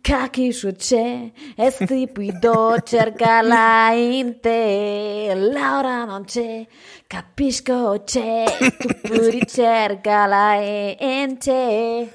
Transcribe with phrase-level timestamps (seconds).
[0.00, 5.32] capisco c'è, e stupido cercarla in te.
[5.34, 6.66] Laura non c'è,
[7.06, 8.44] capisco c'è,
[8.78, 10.54] tu puri cercarla
[10.98, 12.12] in te.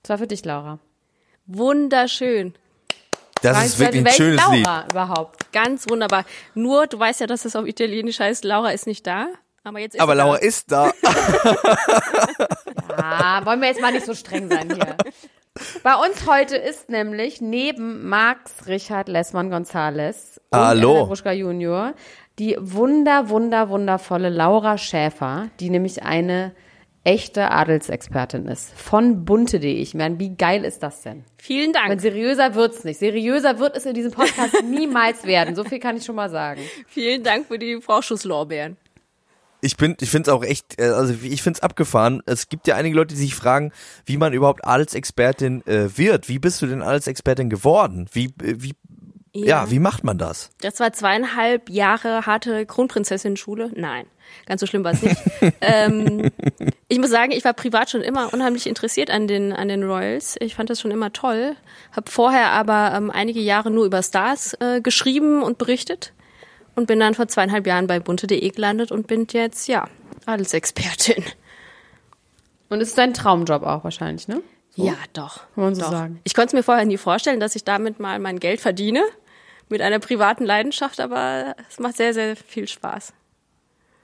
[0.00, 0.78] Das war für dich, Laura.
[1.46, 2.54] Wunderschön.
[3.42, 4.92] Das ist wirklich ein schönes Laura Lied.
[4.92, 5.52] überhaupt?
[5.52, 6.24] Ganz wunderbar.
[6.54, 9.28] Nur, du weißt ja, dass es auf Italienisch heißt, Laura ist nicht da.
[9.62, 10.44] Aber jetzt ist Aber Laura da.
[10.46, 10.92] ist da.
[12.96, 14.96] Ah, wollen wir jetzt mal nicht so streng sein hier.
[15.82, 21.06] Bei uns heute ist nämlich neben Max Richard Lessmann Gonzales und Hallo.
[21.06, 21.94] Gruschka Junior
[22.38, 26.52] die wunder, wunder, wundervolle Laura Schäfer, die nämlich eine
[27.04, 28.72] echte Adelsexpertin ist.
[28.76, 29.72] Von bunte.de.
[29.74, 31.24] Ich meine, wie geil ist das denn?
[31.36, 32.00] Vielen Und Dank.
[32.00, 32.98] seriöser wird's nicht.
[32.98, 35.54] Seriöser wird es in diesem Podcast niemals werden.
[35.54, 36.62] So viel kann ich schon mal sagen.
[36.88, 38.78] Vielen Dank für die Vorschusslorbeeren.
[39.64, 42.22] Ich bin, ich finde es auch echt, äh, also ich finde es abgefahren.
[42.26, 43.72] Es gibt ja einige Leute, die sich fragen,
[44.04, 46.28] wie man überhaupt Adelsexpertin äh, wird.
[46.28, 48.06] Wie bist du denn Adelsexpertin geworden?
[48.12, 48.74] Wie, äh, wie,
[49.32, 49.70] ja.
[49.70, 50.50] wie macht man das?
[50.60, 53.72] Das war zweieinhalb Jahre harte Kronprinzessin-Schule.
[53.74, 54.06] Nein,
[54.44, 55.16] ganz so schlimm war es nicht.
[55.62, 56.30] ähm,
[56.88, 60.36] ich muss sagen, ich war privat schon immer unheimlich interessiert an den, an den Royals.
[60.40, 61.56] Ich fand das schon immer toll.
[61.90, 66.12] Hab vorher aber ähm, einige Jahre nur über Stars äh, geschrieben und berichtet
[66.74, 69.88] und bin dann vor zweieinhalb Jahren bei bunte.de gelandet und bin jetzt, ja,
[70.26, 71.24] Adelsexpertin.
[72.68, 74.42] Und es ist dein Traumjob auch wahrscheinlich, ne?
[74.74, 75.42] Ja, doch.
[75.54, 75.90] Kann man so doch.
[75.90, 76.20] sagen.
[76.24, 79.02] Ich konnte es mir vorher nie vorstellen, dass ich damit mal mein Geld verdiene.
[79.70, 83.14] Mit einer privaten Leidenschaft, aber es macht sehr, sehr viel Spaß.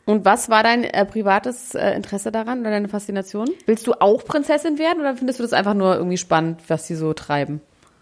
[0.06, 3.48] Und was war dein äh, privates äh, Interesse daran oder deine Faszination?
[3.66, 6.94] Willst du auch Prinzessin werden oder findest du das einfach nur irgendwie spannend, was sie
[6.94, 7.60] so treiben?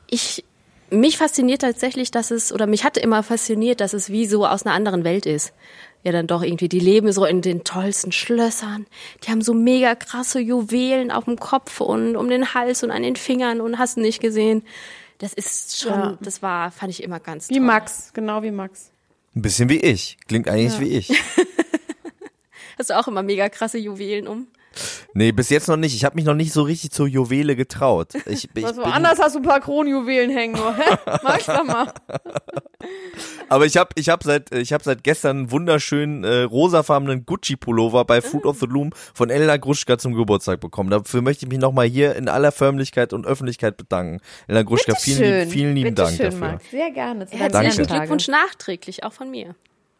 [0.08, 0.44] Ich,
[0.90, 4.64] mich fasziniert tatsächlich, dass es, oder mich hatte immer fasziniert, dass es wie so aus
[4.64, 5.52] einer anderen Welt ist.
[6.04, 8.86] Ja, dann doch irgendwie, die leben so in den tollsten Schlössern.
[9.24, 13.02] Die haben so mega krasse Juwelen auf dem Kopf und um den Hals und an
[13.02, 14.62] den Fingern und hast nicht gesehen.
[15.18, 16.18] Das ist schon, Ja.
[16.20, 17.64] das war, fand ich immer ganz Wie toll.
[17.64, 18.90] Max, genau wie Max.
[19.34, 20.16] Ein bisschen wie ich.
[20.28, 21.10] Klingt eigentlich wie ich.
[22.78, 24.46] Hast du auch immer mega krasse Juwelen um?
[25.14, 25.94] Nee, bis jetzt noch nicht.
[25.94, 28.14] Ich habe mich noch nicht so richtig zur Juwele getraut.
[28.26, 30.54] Ich, ich Was bin, woanders hast du ein paar Kronjuwelen hängen.
[30.54, 30.76] Nur.
[30.76, 30.96] Hä?
[31.22, 31.92] Mag's doch mal.
[33.48, 37.56] aber ich habe ich hab seit ich habe seit gestern einen wunderschönen äh, rosafarbenen Gucci
[37.56, 40.90] Pullover bei Food of the Loom von Elena Gruschka zum Geburtstag bekommen.
[40.90, 44.20] Dafür möchte ich mich nochmal hier in aller Förmlichkeit und Öffentlichkeit bedanken.
[44.46, 46.40] Elena Gruschka, vielen, vielen lieben Bitte Dank schön, dafür.
[46.40, 46.70] Max.
[46.70, 47.26] Sehr gerne.
[47.30, 47.86] Herzlichen.
[47.86, 49.54] Glückwunsch nachträglich, auch von mir.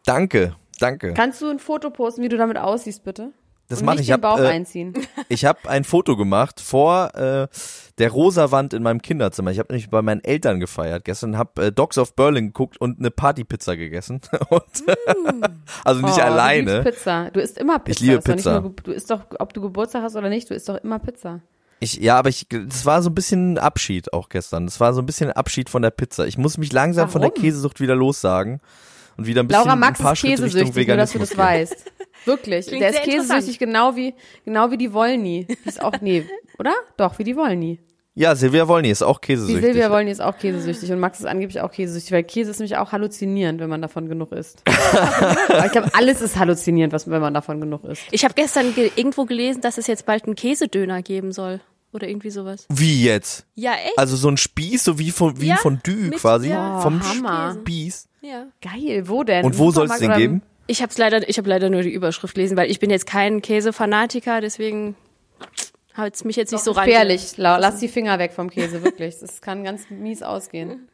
[0.05, 1.13] Danke, danke.
[1.13, 3.31] Kannst du ein Foto posten, wie du damit aussiehst, bitte?
[3.69, 4.07] Das mache ich.
[4.07, 4.93] den hab, Bauch äh, einziehen.
[5.31, 7.47] Ich habe ein Foto gemacht vor äh,
[7.99, 9.51] der rosa Wand in meinem Kinderzimmer.
[9.51, 12.97] Ich habe nämlich bei meinen Eltern gefeiert gestern, habe äh, Dogs of Berlin geguckt und
[12.99, 14.21] eine Partypizza gegessen.
[14.49, 14.63] und,
[15.85, 16.79] also nicht Oh, Du alleine.
[16.81, 17.29] liebst Pizza.
[17.31, 18.01] Du isst immer Pizza.
[18.03, 18.61] liebe Ist doch nicht Pizza.
[18.61, 21.41] Nur, du isst doch, ob du Geburtstag hast oder nicht, du isst doch immer Pizza.
[21.79, 24.65] Ich, ja, aber ich, das war so ein bisschen Abschied auch gestern.
[24.65, 26.25] Das war so ein bisschen Abschied von der Pizza.
[26.25, 27.41] Ich muss mich langsam von der Warum?
[27.41, 28.59] Käsesucht wieder lossagen
[29.19, 31.19] und wieder ein bisschen Laura Max ein paar ist Schritte Richtung käsesüchtig, nur dass du
[31.19, 31.37] das gehen.
[31.37, 31.85] weißt.
[32.25, 32.67] Wirklich.
[32.67, 34.13] Klingt Der ist käsesüchtig genau wie,
[34.43, 35.45] genau wie die Wollny.
[35.49, 36.25] Die ist auch, nee,
[36.57, 36.73] oder?
[36.97, 37.79] Doch, wie die Wollny.
[38.15, 39.63] Ja, Silvia Wollny ist auch Die käsesüchtig.
[39.63, 42.75] Silvia Wollny ist auch käsesüchtig und Max ist angeblich auch käsesüchtig, weil Käse ist nämlich
[42.75, 44.61] auch halluzinierend, wenn man davon genug isst.
[45.47, 48.01] Aber ich glaube, alles ist halluzinierend, was, wenn man davon genug isst.
[48.11, 51.61] Ich habe gestern ge irgendwo gelesen, dass es jetzt bald einen Käsedöner geben soll.
[51.93, 52.65] Oder irgendwie sowas.
[52.69, 53.45] Wie jetzt?
[53.55, 53.97] Ja, echt?
[53.97, 56.81] Also so ein Spieß, so wie von wie Ja, ein Fondue mit- quasi ja.
[56.81, 57.55] vom Hammer.
[57.61, 58.08] Spieß.
[58.21, 58.47] Ja.
[58.61, 59.45] Geil, wo denn?
[59.45, 60.41] Und wo soll es den geben?
[60.67, 63.41] Ich habe leider, ich habe leider nur die Überschrift gelesen, weil ich bin jetzt kein
[63.41, 64.95] Käsefanatiker, deswegen
[65.93, 66.85] hat es mich jetzt nicht so rein.
[66.87, 69.17] Gefährlich, La- lass die Finger weg vom Käse, wirklich.
[69.19, 70.87] Das kann ganz mies ausgehen.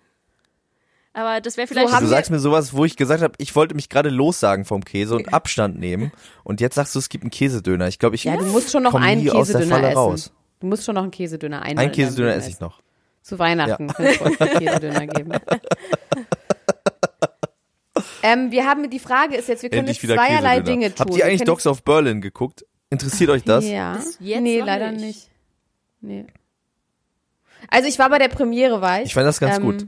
[1.13, 1.93] Aber das wäre vielleicht.
[1.93, 4.83] haben Du sagst mir sowas, wo ich gesagt habe, ich wollte mich gerade lossagen vom
[4.83, 6.11] Käse und Abstand nehmen.
[6.43, 7.87] Und jetzt sagst du, es gibt einen Käsedöner.
[7.87, 9.97] Ich glaube, ich Ja, du musst schon noch einen Käsedöner essen.
[9.97, 10.33] raus.
[10.59, 11.77] Du musst schon noch einen Käsedöner ein.
[11.77, 12.81] Ein Käsedöner esse ich noch.
[13.21, 15.31] Zu Weihnachten könnte es uns einen Käsedöner geben.
[18.23, 20.59] ähm, wir haben die Frage ist jetzt, wir können Endlich jetzt wieder zweierlei.
[20.61, 21.05] Dinge tun.
[21.05, 22.65] Habt ihr eigentlich Dogs of Berlin geguckt?
[22.89, 23.67] Interessiert euch das?
[23.67, 23.95] Ja.
[23.95, 25.03] jetzt nee, leider nicht.
[25.03, 25.29] nicht.
[26.01, 26.27] Nee.
[27.69, 29.07] Also ich war bei der Premiere, war ich.
[29.07, 29.87] Ich fand das ganz Ähm, gut.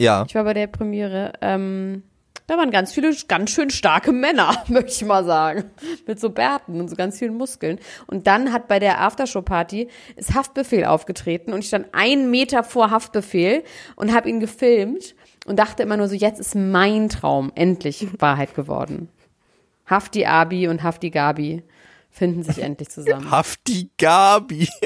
[0.00, 0.24] Ja.
[0.26, 1.32] Ich war bei der Premiere.
[1.40, 2.02] Ähm,
[2.46, 5.70] da waren ganz viele ganz schön starke Männer, möchte ich mal sagen.
[6.06, 7.78] Mit so Bärten und so ganz vielen Muskeln.
[8.06, 12.90] Und dann hat bei der Aftershow-Party ist Haftbefehl aufgetreten und ich stand einen Meter vor
[12.90, 13.64] Haftbefehl
[13.96, 15.14] und habe ihn gefilmt
[15.46, 19.08] und dachte immer nur so, jetzt ist mein Traum endlich Wahrheit geworden.
[19.86, 21.62] Hafti Abi und Hafti Gabi
[22.10, 23.30] finden sich endlich zusammen.
[23.30, 24.68] Hafti Gabi.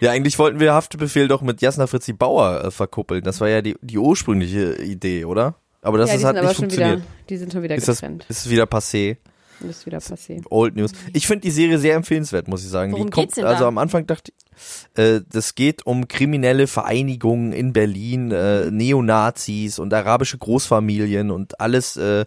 [0.00, 3.22] Ja, eigentlich wollten wir Haftbefehl doch mit Jasna Fritzi Bauer äh, verkuppeln.
[3.22, 5.54] Das war ja die, die ursprüngliche Idee, oder?
[5.80, 7.30] Aber das ja, ist, die hat sind aber nicht schon wieder, funktioniert.
[7.30, 8.26] die sind schon wieder Ist das getrennt.
[8.28, 9.16] ist wieder passé.
[9.60, 10.44] Das ist wieder passiert.
[10.50, 10.90] Old News.
[11.14, 12.92] Ich finde die Serie sehr empfehlenswert, muss ich sagen.
[12.92, 13.68] Worum die kommt, geht's denn also da?
[13.68, 14.45] am Anfang dachte ich,
[14.94, 21.96] äh, das geht um kriminelle Vereinigungen in Berlin, äh, Neonazis und arabische Großfamilien und alles
[21.96, 22.24] äh,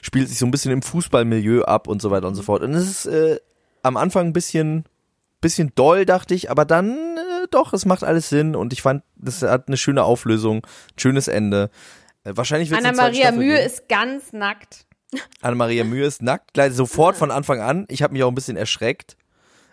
[0.00, 2.62] spielt sich so ein bisschen im Fußballmilieu ab und so weiter und so fort.
[2.62, 3.38] Und es ist äh,
[3.82, 4.84] am Anfang ein bisschen,
[5.40, 9.02] bisschen doll, dachte ich, aber dann äh, doch, es macht alles Sinn und ich fand,
[9.16, 11.70] das hat eine schöne Auflösung, ein schönes Ende.
[12.24, 14.86] Wahrscheinlich wird Anna-Maria Mühe ist ganz nackt.
[15.40, 17.84] Anna-Maria Mühe ist nackt, gleich sofort von Anfang an.
[17.88, 19.16] Ich habe mich auch ein bisschen erschreckt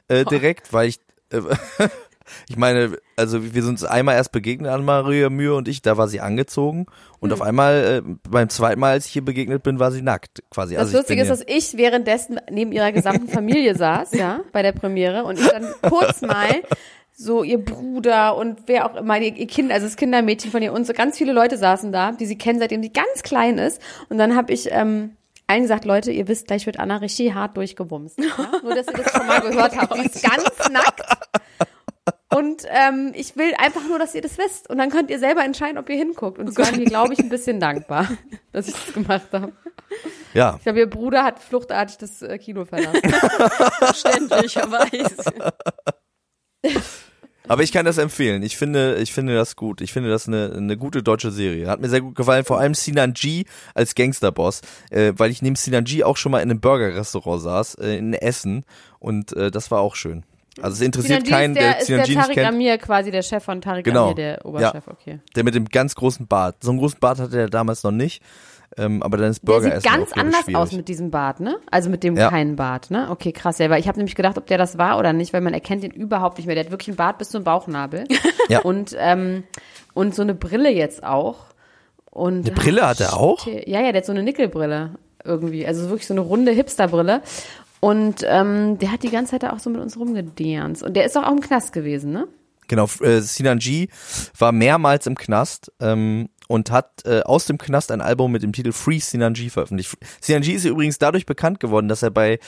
[0.09, 1.00] äh, direkt, weil ich,
[2.49, 6.07] ich meine, also wir sind uns einmal erst begegnet, Anna-Maria Mühe und ich, da war
[6.07, 6.85] sie angezogen
[7.19, 10.43] und auf einmal äh, beim zweiten Mal, als ich ihr begegnet bin, war sie nackt
[10.49, 10.75] quasi.
[10.75, 14.71] Das also Lustige ist, dass ich währenddessen neben ihrer gesamten Familie saß, ja, bei der
[14.71, 16.61] Premiere und ich dann kurz mal
[17.19, 20.87] so ihr Bruder und wer auch immer, ihr Kind, also das Kindermädchen von ihr und
[20.87, 23.81] so ganz viele Leute saßen da, die sie kennen, seitdem sie ganz klein ist.
[24.07, 25.17] Und dann habe ich ähm,
[25.49, 28.19] allen gesagt, Leute, ihr wisst, gleich wird Anna richtig hart durchgebumst.
[28.19, 28.59] Ja?
[28.61, 29.95] Nur, dass ihr das schon mal gehört habt.
[29.95, 31.01] Sie ist ganz nackt.
[32.31, 34.69] Und ähm, ich will einfach nur, dass ihr das wisst.
[34.69, 36.37] Und dann könnt ihr selber entscheiden, ob ihr hinguckt.
[36.37, 38.07] Und sie waren mir, glaube ich, ein bisschen dankbar,
[38.51, 39.53] dass ich das gemacht habe.
[40.35, 43.01] ja, Ich glaube, ihr Bruder hat fluchtartig das äh, Kino verlassen.
[43.79, 45.53] Verständlicherweise.
[47.49, 48.43] Aber ich kann das empfehlen.
[48.43, 49.81] Ich finde, ich finde das gut.
[49.81, 51.67] Ich finde das eine, eine gute deutsche Serie.
[51.67, 52.45] Hat mir sehr gut gefallen.
[52.45, 53.43] Vor allem Sinan G
[53.73, 54.61] als Gangsterboss,
[54.91, 58.13] äh, weil ich neben Sinan G auch schon mal in einem Burgerrestaurant saß äh, in
[58.13, 58.63] Essen
[58.99, 60.23] und äh, das war auch schön.
[60.61, 62.45] Also es interessiert Sinan G keinen, ist der, der ist Sinan der Tariq.
[62.45, 64.05] Amir quasi der Chef von Tariq Genau.
[64.05, 65.19] Amir, der Oberchef, okay.
[65.35, 66.57] Der mit dem ganz großen Bart.
[66.63, 68.21] So einen großen Bart hatte er damals noch nicht.
[68.79, 70.55] Ähm, aber dann ist Der Burger sieht essen ganz anders schwierig.
[70.57, 71.57] aus mit diesem Bart, ne?
[71.69, 72.29] Also mit dem Ja.
[72.29, 73.07] keinen Bart, ne?
[73.11, 73.57] Okay, krass.
[73.59, 75.83] Ja, weil ich habe nämlich gedacht, ob der das war oder nicht, weil man erkennt
[75.83, 76.55] ihn überhaupt nicht mehr.
[76.55, 78.05] Der hat wirklich einen Bart bis zum Bauchnabel.
[78.49, 78.61] Ja.
[78.61, 79.43] Und, ähm,
[79.93, 81.45] und so eine Brille jetzt auch.
[82.09, 83.45] Und, Eine Brille hat er auch?
[83.45, 85.67] Ja, ja, der hat so eine Nickelbrille irgendwie.
[85.67, 87.21] Also wirklich so eine runde Hipsterbrille.
[87.79, 90.81] Und ähm, der hat die ganze Zeit da auch so mit uns rumgedanzt.
[90.81, 92.27] Und der ist doch auch im Knast gewesen, ne?
[92.69, 93.89] Genau, äh, Sinan G
[94.38, 98.54] war mehrmals im Knast ähm, und hat äh, aus dem Knast ein Album mit dem
[98.54, 99.98] Titel Free Sinan G veröffentlicht.
[100.21, 102.39] Sinan G ist übrigens dadurch bekannt geworden, dass er bei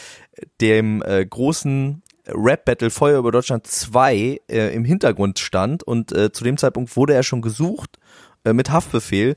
[0.61, 6.43] dem äh, großen Rap-Battle Feuer über Deutschland 2 äh, im Hintergrund stand und äh, zu
[6.43, 7.97] dem Zeitpunkt wurde er schon gesucht
[8.43, 9.35] äh, mit Haftbefehl.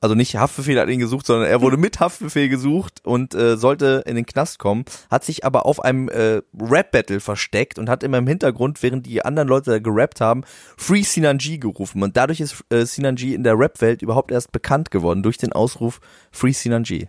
[0.00, 4.02] Also nicht Haftbefehl hat ihn gesucht, sondern er wurde mit Haftbefehl gesucht und äh, sollte
[4.06, 8.18] in den Knast kommen, hat sich aber auf einem äh, Rap-Battle versteckt und hat immer
[8.18, 10.42] im Hintergrund, während die anderen Leute da gerappt haben,
[10.76, 12.02] Free Sinan G gerufen.
[12.02, 15.52] Und dadurch ist äh, Sinan G in der Rap-Welt überhaupt erst bekannt geworden, durch den
[15.52, 17.06] Ausruf Free Sinan G.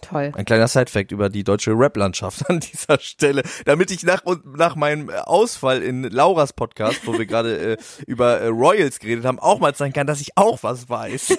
[0.00, 0.32] Toll.
[0.34, 4.76] Ein kleiner Sidefact über die deutsche Rap-Landschaft an dieser Stelle, damit ich nach und nach
[4.76, 7.76] meinem Ausfall in Lauras Podcast, wo wir gerade äh,
[8.06, 11.38] über äh, Royals geredet haben, auch mal zeigen kann, dass ich auch was weiß.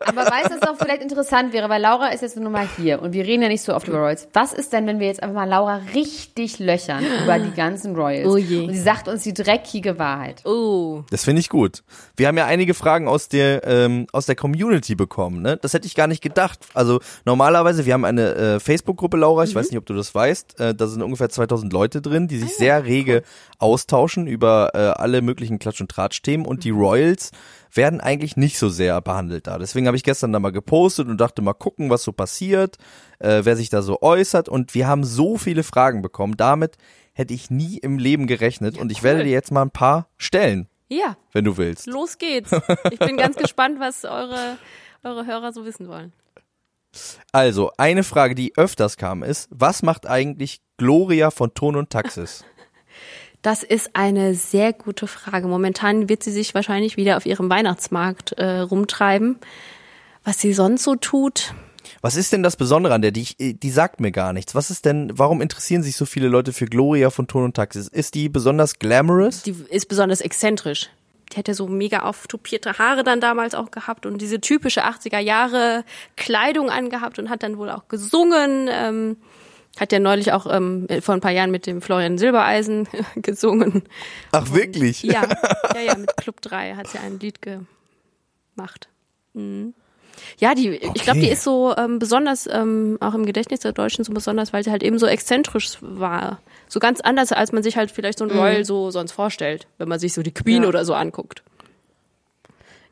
[0.00, 3.02] Aber weißt du, was auch vielleicht interessant wäre, weil Laura ist jetzt nur mal hier
[3.02, 4.28] und wir reden ja nicht so oft über Royals.
[4.32, 8.26] Was ist denn, wenn wir jetzt einfach mal Laura richtig löchern über die ganzen Royals?
[8.26, 8.66] Oh je.
[8.66, 10.44] Und sie sagt uns die dreckige Wahrheit.
[10.44, 11.02] Oh.
[11.10, 11.82] Das finde ich gut.
[12.16, 15.42] Wir haben ja einige Fragen aus der ähm, aus der Community bekommen.
[15.42, 15.56] Ne?
[15.56, 16.60] Das hätte ich gar nicht gedacht.
[16.74, 19.44] Also normalerweise, wir haben eine äh, Facebook-Gruppe, Laura.
[19.44, 20.60] Ich weiß nicht, ob du das weißt.
[20.60, 23.22] Äh, da sind ungefähr 2000 Leute drin, die sich sehr rege
[23.58, 26.44] austauschen über äh, alle möglichen Klatsch- und Tratsch-Themen.
[26.46, 27.30] Und die Royals
[27.74, 29.58] werden eigentlich nicht so sehr behandelt da.
[29.58, 32.76] Deswegen habe ich gestern da mal gepostet und dachte mal gucken, was so passiert,
[33.18, 34.48] äh, wer sich da so äußert.
[34.48, 36.36] Und wir haben so viele Fragen bekommen.
[36.36, 36.76] Damit
[37.14, 38.78] hätte ich nie im Leben gerechnet.
[38.78, 41.86] und ich werde dir jetzt mal ein paar stellen, Ja, wenn du willst.
[41.86, 42.50] los geht's.
[42.90, 44.56] Ich bin ganz gespannt, was eure,
[45.02, 46.12] eure Hörer so wissen wollen.
[47.32, 52.44] Also, eine Frage, die öfters kam, ist, was macht eigentlich Gloria von Ton und Taxis?
[53.44, 55.48] Das ist eine sehr gute Frage.
[55.48, 59.36] Momentan wird sie sich wahrscheinlich wieder auf ihrem Weihnachtsmarkt äh, rumtreiben.
[60.22, 61.52] Was sie sonst so tut,
[62.02, 63.10] Was ist denn das Besondere an der?
[63.10, 64.54] Die, ich- die sagt mir gar nichts.
[64.54, 67.88] Was ist denn, warum interessieren sich so viele Leute für Gloria von Ton und Taxis?
[67.88, 69.42] Ist die besonders glamorous?
[69.42, 70.88] die ist besonders exzentrisch.
[71.32, 75.84] Die hätte so mega auftupierte Haare dann damals auch gehabt und diese typische 80er Jahre
[76.16, 78.68] Kleidung angehabt und hat dann wohl auch gesungen.
[78.70, 79.16] Ähm,
[79.78, 82.86] hat ja neulich auch ähm, vor ein paar Jahren mit dem Florian Silbereisen
[83.16, 83.82] gesungen.
[84.32, 85.02] Ach, wirklich?
[85.02, 85.22] Ja,
[85.74, 88.88] ja, ja, mit Club 3 hat sie ein Lied gemacht.
[89.32, 89.74] Mhm.
[90.38, 91.32] Ja, die, ich glaube, die Okay.
[91.32, 94.82] ist so ähm, besonders, ähm, auch im Gedächtnis der Deutschen so besonders, weil sie halt
[94.82, 96.40] eben so exzentrisch war.
[96.68, 99.88] So ganz anders, als man sich halt vielleicht so ein Royal so sonst vorstellt, wenn
[99.88, 100.68] man sich so die Queen Ja.
[100.68, 101.42] oder so anguckt.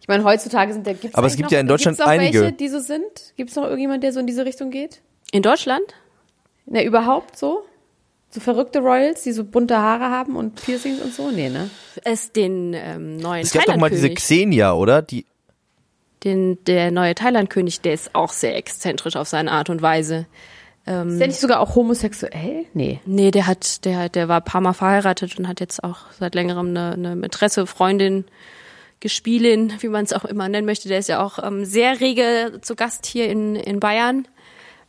[0.01, 2.13] Ich meine, heutzutage sind da gibt's Aber es gibt noch, ja in Deutschland gibt's auch
[2.13, 2.41] einige.
[2.43, 3.03] welche, die so sind.
[3.37, 5.01] Gibt es noch irgendjemand, der so in diese Richtung geht?
[5.33, 5.83] In Deutschland?
[6.67, 7.65] Na, überhaupt so?
[8.31, 11.31] So verrückte Royals, die so bunte Haare haben und Piercings und so?
[11.31, 11.69] Nee, ne?
[12.05, 14.09] Es den ähm, neuen Es gab doch mal diese.
[14.11, 15.03] Xenia, oder?
[15.03, 15.27] Die,
[16.25, 20.27] Den, der neue Thailand-König, der ist auch sehr exzentrisch auf seine Art und Weise.
[20.87, 22.65] Ist der nicht sogar auch homosexuell?
[22.75, 23.01] Nee.
[23.05, 26.35] Nee, der hat, der, der war ein paar Mal verheiratet und hat jetzt auch seit
[26.35, 28.25] längerem eine, eine Mätresse, Freundin,
[28.99, 30.89] Gespielin, wie man es auch immer nennen möchte.
[30.89, 34.27] Der ist ja auch ähm, sehr rege zu Gast hier in, in Bayern.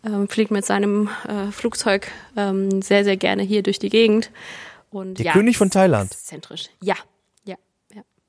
[0.03, 4.31] Ähm, fliegt mit seinem äh, Flugzeug ähm, sehr, sehr gerne hier durch die Gegend.
[4.89, 6.11] Und Der ja, König von Thailand?
[6.11, 6.69] Exzentrisch.
[6.81, 6.95] Ja.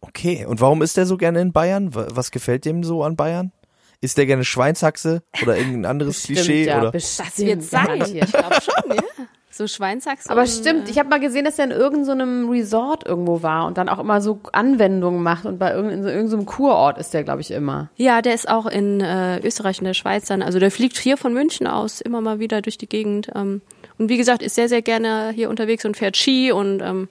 [0.03, 0.45] Okay.
[0.47, 1.95] Und warum ist der so gerne in Bayern?
[1.95, 3.53] Wa- Was gefällt dem so an Bayern?
[4.01, 6.65] Ist der gerne Schweinshaxe oder irgendein anderes Klischee?
[6.67, 6.91] ja, oder?
[6.93, 7.29] bestimmt.
[7.29, 8.01] Das wird sein.
[8.03, 9.03] Ich glaube schon, ja.
[9.55, 10.29] So Schweinsachs.
[10.29, 13.91] Aber stimmt, ich habe mal gesehen, dass er in irgendeinem Resort irgendwo war und dann
[13.91, 17.43] auch immer so Anwendungen macht und bei irgendein- in so irgendeinem Kurort ist der, glaube
[17.43, 17.91] ich, immer.
[17.97, 20.41] Ja, der ist auch in äh, Österreich und der Schweiz dann.
[20.41, 23.29] Also der fliegt hier von München aus immer mal wieder durch die Gegend.
[23.35, 23.61] Ähm,
[23.99, 26.51] und wie gesagt, ist sehr, sehr gerne hier unterwegs und fährt Ski.
[26.51, 27.11] Und ähm,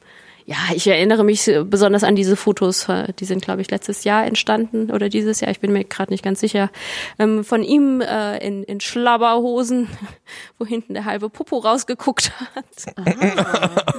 [0.52, 2.90] ja, ich erinnere mich besonders an diese Fotos.
[2.90, 5.50] äh, Die sind, glaube ich, letztes Jahr entstanden oder dieses Jahr.
[5.50, 6.70] Ich bin mir gerade nicht ganz sicher.
[7.18, 9.88] Ähm, von ihm äh, in, in Schlabberhosen,
[10.60, 12.96] wo hinten der halbe Popo rausgeguckt hat.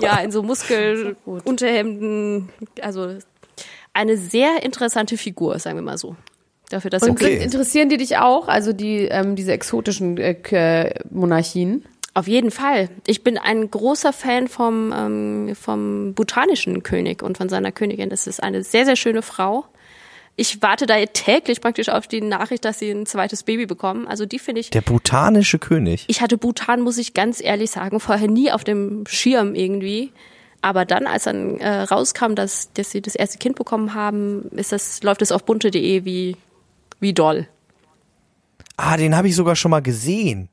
[0.03, 2.51] ja, in so Muskelunterhemden.
[2.83, 3.17] Also
[3.95, 6.17] eine sehr interessante Figur, sagen wir mal so.
[6.69, 7.39] Dafür, dass Und Okay.
[7.39, 11.85] sind, interessieren die dich auch, also die ähm, diese exotischen äh, Monarchien?
[12.15, 12.91] Auf jeden Fall.
[13.07, 18.11] Ich bin ein großer Fan vom, ähm, vom botanischen König und von seiner Königin.
[18.11, 19.65] Das ist eine sehr, sehr schöne Frau.
[20.37, 24.07] Ich warte da täglich praktisch auf die Nachricht, dass sie ein zweites Baby bekommen.
[24.07, 24.71] Also die finde ich.
[24.71, 26.05] Der botanische König.
[26.09, 30.13] Ich hatte Bhutan, muss ich ganz ehrlich sagen, vorher nie auf dem Schirm irgendwie.
[30.63, 34.73] Aber dann, als dann äh, rauskam, dass, dass sie das erste Kind bekommen haben, ist
[34.73, 36.37] das, läuft es auf bunte.de wie,
[37.01, 37.49] wie doll.
[38.77, 40.49] Ah, den habe ich sogar schon mal gesehen.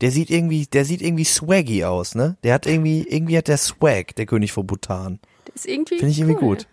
[0.00, 2.36] Der sieht irgendwie, der sieht irgendwie swaggy aus, ne?
[2.44, 5.18] Der hat irgendwie, irgendwie hat der Swag, der König von Bhutan.
[5.46, 5.98] Das ist irgendwie.
[5.98, 6.56] Finde ich irgendwie cool.
[6.56, 6.66] gut.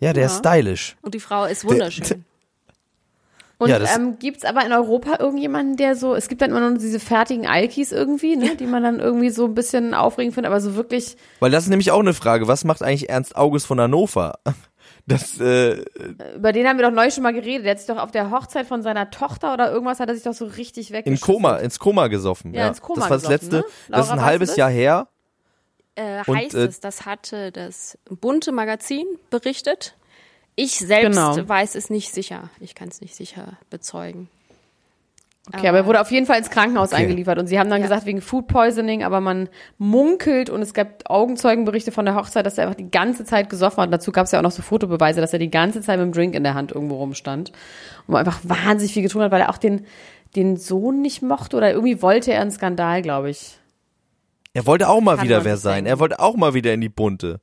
[0.00, 0.96] Ja, der ist stylisch.
[1.02, 2.24] Und die Frau ist wunderschön.
[3.58, 6.76] Und Ja, ähm, gibt's aber in Europa irgendjemanden, der so, es gibt dann immer nur
[6.76, 10.60] diese fertigen Alkis irgendwie, ne, die man dann irgendwie so ein bisschen aufregend findet, aber
[10.60, 12.48] so wirklich, Weil das ist nämlich auch eine Frage.
[12.48, 14.38] Was macht eigentlich Ernst August von Hannover?
[15.06, 15.84] Das, äh,
[16.36, 17.64] über den haben wir doch neu schon mal geredet.
[17.66, 20.24] Der hat sich doch auf der Hochzeit von seiner Tochter oder irgendwas hat er sich
[20.24, 21.34] doch so richtig in weggeschossen.
[21.34, 22.54] Koma, ins Koma gesoffen.
[22.54, 23.56] Ja, Ja, ins Koma das war das gesoffen, letzte.
[23.90, 23.96] ne?
[23.96, 24.56] Das ist ein halbes?
[24.56, 25.08] Jahr her.
[25.96, 29.94] äh, Und, heißt äh, es, das hatte das bunte Magazin berichtet.
[30.56, 31.48] Ich selbst Genau.
[31.48, 32.48] weiß es nicht sicher.
[32.60, 34.30] Ich kann es nicht sicher bezeugen.
[35.52, 37.02] Okay, aber er wurde auf jeden Fall ins Krankenhaus Okay.
[37.02, 37.86] eingeliefert und sie haben dann Ja.
[37.88, 42.56] gesagt wegen Food Poisoning, aber man munkelt und es gab Augenzeugenberichte von der Hochzeit, dass
[42.56, 43.88] er einfach die ganze Zeit gesoffen hat.
[43.88, 46.06] Und dazu gab es ja auch noch so Fotobeweise, dass er die ganze Zeit mit
[46.06, 47.52] dem Drink in der Hand irgendwo rumstand
[48.06, 49.84] und einfach wahnsinnig viel getrunken hat, weil er auch den
[50.34, 53.58] den Sohn nicht mochte oder irgendwie wollte er einen Skandal, glaube ich.
[54.52, 55.84] Er wollte auch mal Kann wieder wer sein.
[55.84, 55.88] denken.
[55.90, 57.38] Er wollte auch mal wieder in die Bunte.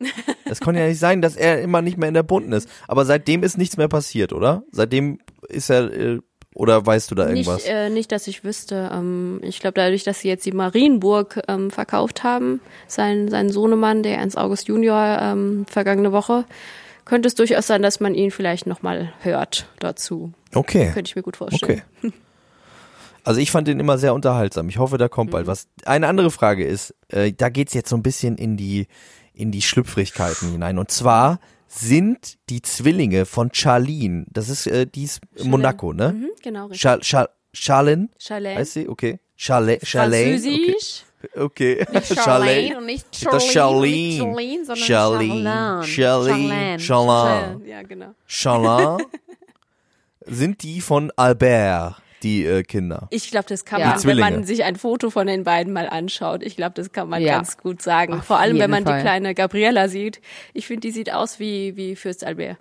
[0.46, 2.68] Das konnte ja nicht sein, dass er immer nicht mehr in der Bunten ist.
[2.90, 4.64] Aber seitdem ist nichts mehr passiert, oder?
[4.72, 6.20] Seitdem ist er, äh,
[6.54, 7.64] oder weißt du da irgendwas?
[7.64, 8.90] Nicht, äh, nicht, dass ich wüsste.
[8.94, 14.04] Ähm, ich glaube, dadurch, dass sie jetzt die Marienburg ähm, verkauft haben, sein, sein Sohnemann,
[14.04, 16.46] der Ernst August Junior, ähm, vergangene Woche,
[17.06, 20.34] könnte es durchaus sein, dass man ihn vielleicht nochmal hört dazu.
[20.54, 20.92] okay.
[20.94, 21.82] Könnte ich mir gut vorstellen.
[22.04, 22.12] Okay.
[23.24, 24.68] Also ich fand den immer sehr unterhaltsam.
[24.70, 25.34] Ich hoffe, da kommt Mhm.
[25.34, 25.68] bald was.
[25.86, 28.88] Eine andere Frage ist, äh, da geht's jetzt so ein bisschen in die
[29.34, 30.78] in die Schlüpfrigkeiten hinein.
[30.78, 31.40] Und zwar
[31.74, 36.12] sind die Zwillinge von Charlene, das ist äh, die ist in Monaco, ne?
[36.14, 36.82] Mhm, genau, richtig.
[36.82, 38.58] Char Char Charlene, Chalet.
[38.58, 38.90] heißt sie?
[38.90, 39.20] Okay.
[39.38, 40.36] Charlene, Charlene.
[40.36, 40.66] Okay.
[40.68, 41.04] Französisch.
[41.36, 41.86] okay.
[42.24, 43.96] Charlene und nicht Das Charlene, Charlene.
[44.12, 45.84] nicht Charlene, sondern Charlene.
[45.86, 46.80] Charlene.
[46.80, 46.80] Charlene.
[46.80, 47.68] Charlene.
[47.70, 48.16] Ja, genau.
[48.28, 48.98] Charlene
[50.26, 52.01] sind die von Albert.
[52.24, 53.08] Die äh, Kinder.
[53.12, 53.88] Ich glaube, das kann Ja.
[53.90, 56.44] man, Die wenn man sich ein Foto von den beiden mal anschaut.
[56.44, 57.36] Ich glaube, das kann man Ja.
[57.38, 58.14] ganz gut sagen.
[58.16, 58.98] Auf Vor allem, wenn man Fall.
[58.98, 60.22] die kleine Gabriella sieht.
[60.54, 62.58] Ich finde, die sieht aus wie, wie Fürst Albert.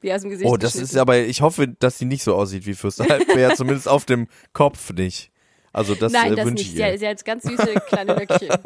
[0.00, 2.66] Wie aus dem Gesicht Oh, das ist aber, ich hoffe, dass sie nicht so aussieht
[2.66, 5.30] wie Fürst Albert, zumindest auf dem Kopf nicht.
[5.72, 6.66] Also das Nein, äh, das wünsche nicht.
[6.68, 6.92] ich Sie ihr.
[6.92, 8.48] hat, sie hat ganz süße kleine Löckchen.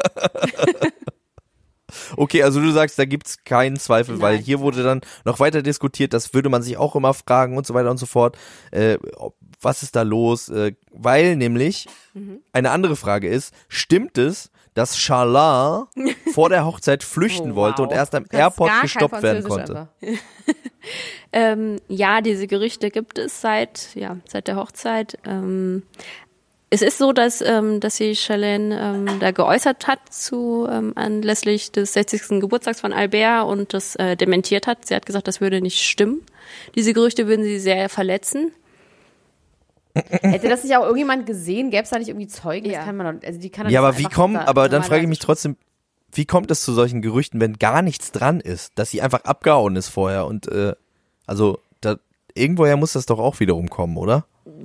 [2.17, 4.45] Okay, also du sagst, da gibt's keinen Zweifel, weil Nein.
[4.45, 7.75] hier wurde dann noch weiter diskutiert, das würde man sich auch immer fragen und so
[7.75, 8.39] weiter und so fort.
[8.71, 10.49] Äh, ob- was ist da los?
[10.49, 12.41] Äh, weil nämlich Mhm.
[12.53, 15.87] eine andere Frage ist, stimmt es, dass Charlin
[16.35, 17.89] vor der Hochzeit flüchten Oh, wollte wow.
[17.89, 19.89] und erst am Airport gestoppt werden konnte?
[21.33, 25.19] Ähm, ja, diese Gerüchte gibt es seit, ja, seit der Hochzeit.
[25.25, 25.85] Ähm,
[26.71, 31.71] es ist so, dass, ähm, dass sich Charlene ähm, da geäußert hat zu ähm, anlässlich
[31.71, 32.41] des 60.
[32.41, 34.87] Geburtstags von Albert und das äh, dementiert hat.
[34.87, 36.23] Sie hat gesagt, das würde nicht stimmen.
[36.75, 38.53] Diese Gerüchte würden sie sehr verletzen.
[39.95, 41.71] Hätte das nicht auch irgendjemand gesehen?
[41.71, 42.65] Gäbe es da nicht irgendwie Zeugen?
[42.67, 42.85] Das Ja.
[42.85, 45.03] kann man doch, also die kann Ja, nicht aber wie kommen, da- aber dann frage
[45.03, 45.57] ich mich trotzdem,
[46.13, 49.77] wie kommt es zu solchen Gerüchten, wenn gar nichts dran ist, dass sie einfach abgehauen
[49.77, 50.75] ist vorher und äh,
[51.27, 51.97] also da
[52.35, 54.25] irgendwoher muss das doch auch wiederum kommen, oder?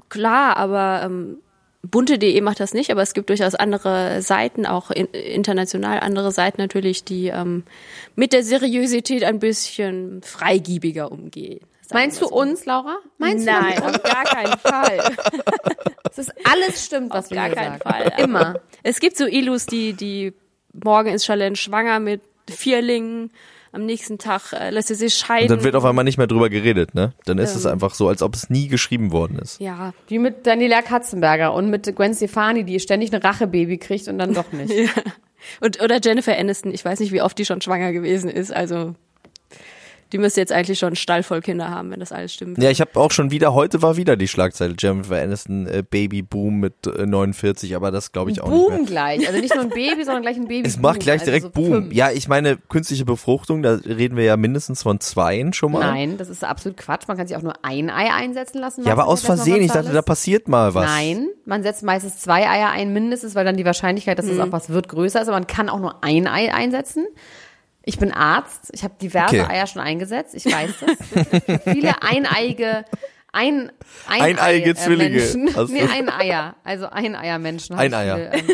[0.10, 1.38] Klar, aber ähm,
[1.84, 6.60] bunte.de macht das nicht, aber es gibt durchaus andere Seiten, auch in, international andere Seiten
[6.62, 7.64] natürlich, die ähm,
[8.16, 11.60] mit der Seriosität ein bisschen freigiebiger umgehen.
[11.94, 12.98] Meinst du uns, Laura?
[13.18, 13.96] Meinst Nein, du uns?
[13.98, 15.16] auf gar keinen Fall.
[16.16, 17.80] Das ist alles stimmt, was auf du gar hier keinen.
[17.82, 18.14] Fall.
[18.20, 18.62] Immer.
[18.84, 20.34] Es gibt so Illus, die, die
[20.72, 23.32] morgen ist Charlene schwanger mit Vierlingen,
[23.74, 25.50] am nächsten Tag äh, lässt sie sich Und scheiden.
[25.50, 27.12] dann wird auf einmal nicht mehr drüber geredet, ne?
[27.26, 27.72] Dann ist es Ähm.
[27.74, 29.60] einfach so, als ob es nie geschrieben worden ist.
[29.60, 34.18] ja, Wie mit Daniela Katzenberger und mit Gwen Stefani, die ständig ein Rachebaby kriegt und
[34.18, 34.72] dann doch nicht.
[35.62, 38.52] Und, oder Jennifer Aniston, ich weiß nicht, wie oft die schon schwanger gewesen ist.
[38.52, 38.96] Also
[40.12, 42.62] die müsste jetzt eigentlich schon einen Stall voll Kinder haben, wenn das alles stimmt.
[42.62, 46.22] Ja, ich habe auch schon wieder, heute war wieder die Schlagzeile Jennifer Aniston äh, Baby
[46.22, 48.78] Boom mit äh, 49, aber das glaube ich auch nicht mehr.
[48.78, 49.28] Boom gleich.
[49.28, 50.68] Also nicht nur ein Baby, sondern gleich ein Baby.
[50.68, 51.72] Es macht gleich also direkt so Boom.
[51.72, 51.94] fünf.
[51.94, 55.80] Ja, ich meine, künstliche Befruchtung, da reden wir ja mindestens von zweien schon mal.
[55.80, 57.08] Nein, das ist absolut Quatsch.
[57.08, 58.86] Man kann sich auch nur ein Ei einsetzen lassen.
[58.86, 60.86] Ja, aber aus das Versehen, ich dachte, da passiert mal was.
[60.86, 64.52] Nein, man setzt meistens zwei Eier ein, mindestens, weil dann die Wahrscheinlichkeit, dass es auch
[64.52, 65.28] was wird, größer ist.
[65.28, 67.08] Aber man kann auch nur ein Ei einsetzen.
[67.86, 68.70] Ich bin Arzt.
[68.74, 69.52] Ich habe diverse Okay.
[69.54, 70.34] Eier schon eingesetzt.
[70.36, 71.62] Ich weiß das.
[71.74, 72.84] Viele eineiige,
[73.32, 73.72] ein,
[74.08, 75.18] Eineiige Ei- Zwillinge.
[75.18, 75.74] Menschen.
[75.74, 76.56] Nee, ein Eier.
[76.64, 77.76] Also ein Eier Menschen.
[77.76, 78.34] Ein Eier.
[78.34, 78.46] Ähm,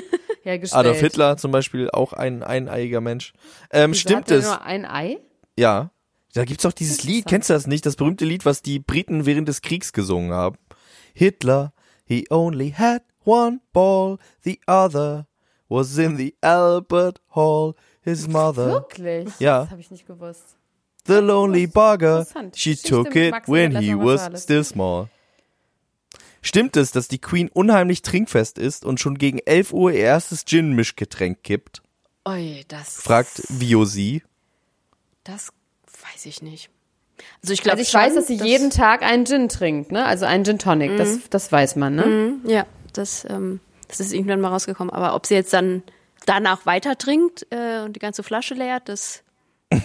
[0.44, 0.80] hergestellt.
[0.80, 3.34] Adolf Hitler zum Beispiel, auch ein eineiiger Mensch.
[3.72, 4.46] Ähm, Wieso stimmt es?
[4.46, 5.17] Nur ein Ei?
[5.58, 5.91] Ja.
[6.34, 7.86] Da gibt's doch dieses Lied, kennst du das nicht?
[7.86, 10.56] Das berühmte Lied, was die Briten während des Kriegs gesungen haben.
[11.13, 11.74] Hitler,
[12.06, 15.28] he only had one ball, the other
[15.67, 18.68] was in the Albert Hall, his mother.
[18.68, 19.30] Wirklich?
[19.40, 19.62] Ja.
[19.62, 20.58] Das habe ich nicht gewusst.
[21.08, 25.10] The lonely bugger, she took it when he was still small.
[26.44, 30.46] Stimmt es, dass die Queen unheimlich trinkfest ist und schon gegen 11 Uhr ihr erstes
[30.46, 31.82] Gin-Mischgetränk kippt?
[32.28, 32.96] Ui, das.
[33.02, 34.24] Fragt Vio sie.
[35.24, 35.52] Das
[36.14, 36.70] weiß ich nicht.
[37.44, 40.06] Also ich glaube Also ich weiß, dass sie jeden Tag einen Gin trinkt, ne?
[40.06, 40.98] Also einen Gin Tonic.
[40.98, 42.40] Das, das weiß man, ne?
[42.46, 44.92] Ja, das, ähm, das ist irgendwann mal rausgekommen.
[44.92, 45.84] Aber ob sie jetzt dann
[46.32, 49.24] danach weiter trinkt äh, und die ganze Flasche leert, das.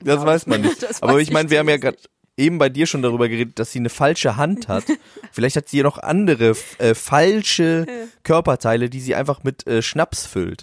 [0.00, 0.84] Das weiß man nicht.
[1.02, 1.98] Aber ich meine, wir haben ja gerade
[2.36, 4.84] eben bei dir schon darüber geredet, dass sie eine falsche Hand hat.
[5.32, 7.86] Vielleicht hat sie ja noch andere äh, falsche
[8.22, 10.62] Körperteile, die sie einfach mit äh, Schnaps füllt.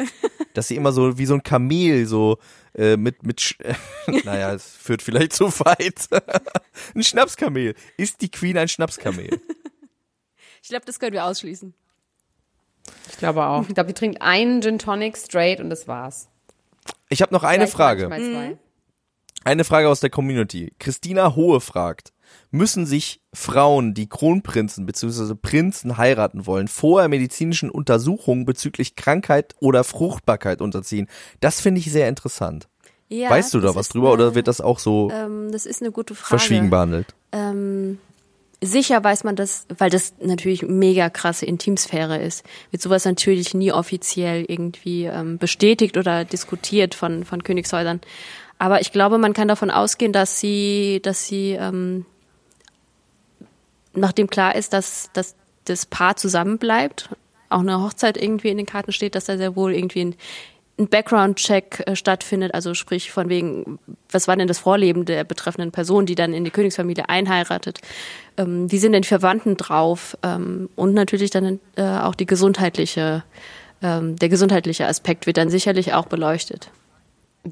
[0.54, 2.38] Dass sie immer so wie so ein Kamel so
[2.74, 3.58] äh, mit mit Sch
[4.24, 6.08] naja, es führt vielleicht zu weit.
[6.94, 7.76] ein Schnapskamel.
[7.98, 9.30] Ist die Queen ein Schnapskamel?
[10.62, 11.74] Ich glaube, das können wir ausschließen.
[13.16, 13.66] Ich glaube auch.
[13.68, 16.28] Ich glaube, die trinkt einen Gin Tonic straight und das war's.
[17.08, 18.08] Ich habe noch eine Vielleicht Frage.
[18.08, 18.58] zwei.
[19.46, 20.74] Eine Frage aus der Community.
[20.80, 22.12] Christina Hohe fragt,
[22.52, 25.36] müssen sich Frauen, die Kronprinzen bzw.
[25.36, 31.08] Prinzen heiraten wollen, vorher medizinischen Untersuchungen bezüglich Krankheit oder Fruchtbarkeit unterziehen?
[31.40, 32.68] Das finde ich sehr interessant.
[33.08, 35.82] Ja, weißt du da was drüber eine, oder wird das auch so Ähm, das ist
[35.82, 36.28] eine gute Frage.
[36.40, 37.14] verschwiegen behandelt?
[37.32, 38.00] Ähm,
[38.66, 43.72] sicher weiß man das, weil das natürlich mega krasse Intimsphäre ist, wird sowas natürlich nie
[43.72, 48.02] offiziell irgendwie ähm, bestätigt oder diskutiert von, von Königshäusern.
[48.58, 52.06] Aber ich glaube, man kann davon ausgehen, dass sie, dass sie, ähm,
[53.94, 57.10] nachdem klar ist, dass, dass das Paar zusammenbleibt,
[57.50, 60.16] auch eine Hochzeit irgendwie in den Karten steht, dass da sehr wohl irgendwie ein,
[60.78, 65.72] ein Background-Check äh, stattfindet, also sprich von wegen, was war denn das Vorleben der betreffenden
[65.72, 67.80] Person, die dann in die Königsfamilie einheiratet,
[68.38, 73.24] ähm, wie sind denn die Verwandten drauf ähm, und natürlich dann äh, auch die gesundheitliche,
[73.82, 76.72] ähm, der gesundheitliche Aspekt wird dann sicherlich auch beleuchtet.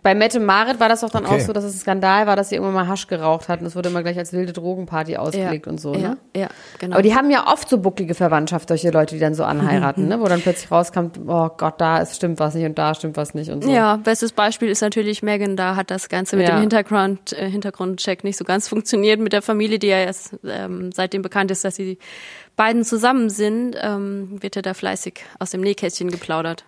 [0.01, 1.35] Bei Mette Marit war das doch dann Okay.
[1.35, 3.67] auch so, dass es ein Skandal war, dass sie irgendwann mal Hasch geraucht hat und
[3.67, 6.17] es wurde immer gleich als wilde Drogenparty ausgelegt und so, ja, ne?
[6.35, 6.47] ja,
[6.79, 6.95] genau.
[6.95, 10.19] Aber die haben ja oft so bucklige Verwandtschaft, solche Leute, die dann so anheiraten, ne?
[10.19, 13.35] Wo dann plötzlich rauskommt, oh Gott, da ist, stimmt was nicht und da stimmt was
[13.35, 13.69] nicht und so.
[13.71, 15.55] Ja, bestes Beispiel ist natürlich Megan.
[15.57, 16.55] Da hat das Ganze mit Ja.
[16.55, 20.91] dem Hintergrund, äh, Hintergrundcheck nicht so ganz funktioniert mit der Familie, die ja erst ähm,
[20.91, 21.99] seitdem bekannt ist, dass die
[22.55, 26.65] beiden zusammen sind, ähm, wird ja da fleißig aus dem Nähkästchen geplaudert.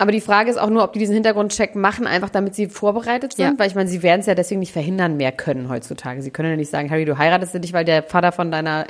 [0.00, 3.34] Aber die Frage ist auch nur, ob die diesen Hintergrundcheck machen, einfach damit sie vorbereitet
[3.34, 3.52] sind, Ja.
[3.58, 6.22] weil ich meine, sie werden es ja deswegen nicht verhindern mehr können heutzutage.
[6.22, 8.86] Sie können ja nicht sagen, Harry, du heiratest dich, weil der Vater von deiner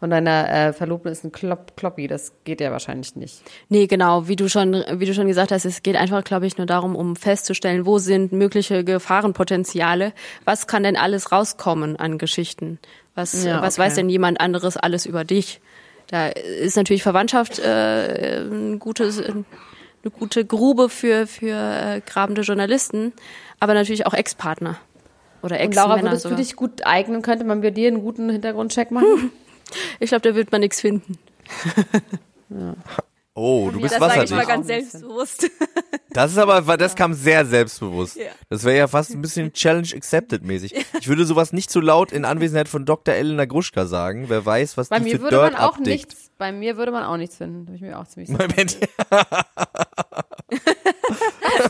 [0.00, 2.06] von deiner äh, Verlobten ist ein Klopp, Kloppi.
[2.08, 3.42] Das geht ja wahrscheinlich nicht.
[3.68, 6.56] Nee, genau, wie du schon, wie du schon gesagt hast, es geht einfach, glaube ich,
[6.56, 10.14] nur darum, um festzustellen, wo sind mögliche Gefahrenpotenziale,
[10.46, 12.78] was kann denn alles rauskommen an Geschichten,
[13.14, 13.86] was, Ja, was okay.
[13.88, 15.60] weiß denn jemand anderes alles über dich?
[16.06, 19.22] Da ist natürlich Verwandtschaft äh, ein gutes,
[20.02, 23.12] eine gute Grube für für äh, grabende Journalisten,
[23.58, 24.78] aber natürlich auch Ex-Partner
[25.42, 26.36] oder Und Laura, Ex-Männer würdest sogar.
[26.38, 27.22] du dich gut eignen?
[27.22, 29.32] Könnte man bei dir einen guten Hintergrundcheck machen?
[30.00, 31.16] Ich glaube, da wird man nichts finden.
[33.34, 34.48] Oh, du bist Das sage ich mal wasserdicht.
[34.48, 35.50] ganz selbstbewusst.
[36.12, 38.16] Das ist aber, das kam sehr selbstbewusst.
[38.16, 38.24] Ja.
[38.48, 40.74] Das wäre ja fast ein bisschen Challenge accepted mäßig.
[40.98, 43.14] Ich würde sowas nicht so laut in Anwesenheit von Dr.
[43.14, 44.24] Elena Gruschka sagen.
[44.26, 45.86] Wer weiß, was Bei die mir für würde Dirt man auch abdickt.
[46.08, 46.29] nichts.
[46.40, 47.66] Bei mir würde man auch nichts finden.
[47.66, 48.48] Da bin ich mir auch ziemlich sicher.
[48.48, 48.78] Moment.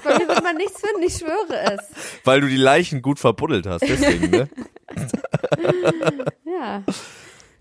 [0.05, 1.03] Bei mir würde man nichts finden.
[1.03, 1.81] Ich schwöre es.
[2.23, 4.49] Weil du die Leichen gut verbuddelt hast, deswegen, ne?
[6.45, 6.85] Ja.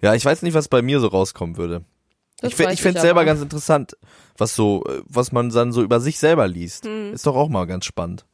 [0.02, 1.84] Ja, ich weiß nicht, was bei mir so rauskommen würde.
[2.42, 3.98] Das ich ich finde es selber ganz interessant,
[4.38, 6.86] was so, äh, was man dann so über sich selber liest.
[6.86, 7.14] Hm.
[7.14, 8.26] Ist doch auch mal ganz spannend.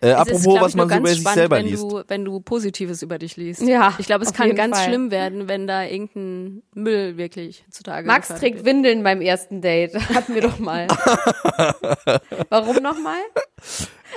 [0.00, 1.82] Äh, Es ist, apropos, glaub was man so über sich spannend, selber wenn liest.
[1.82, 3.62] Du, wenn du Positives über dich liest.
[3.62, 4.88] Ja, Ich glaube, es kann ganz Fall.
[4.88, 8.66] schlimm werden, wenn da irgendein Müll wirklich zutage Max trägt wird.
[8.66, 9.94] Windeln beim ersten Date.
[10.14, 10.86] Hatten wir doch mal.
[12.50, 13.18] Warum nochmal?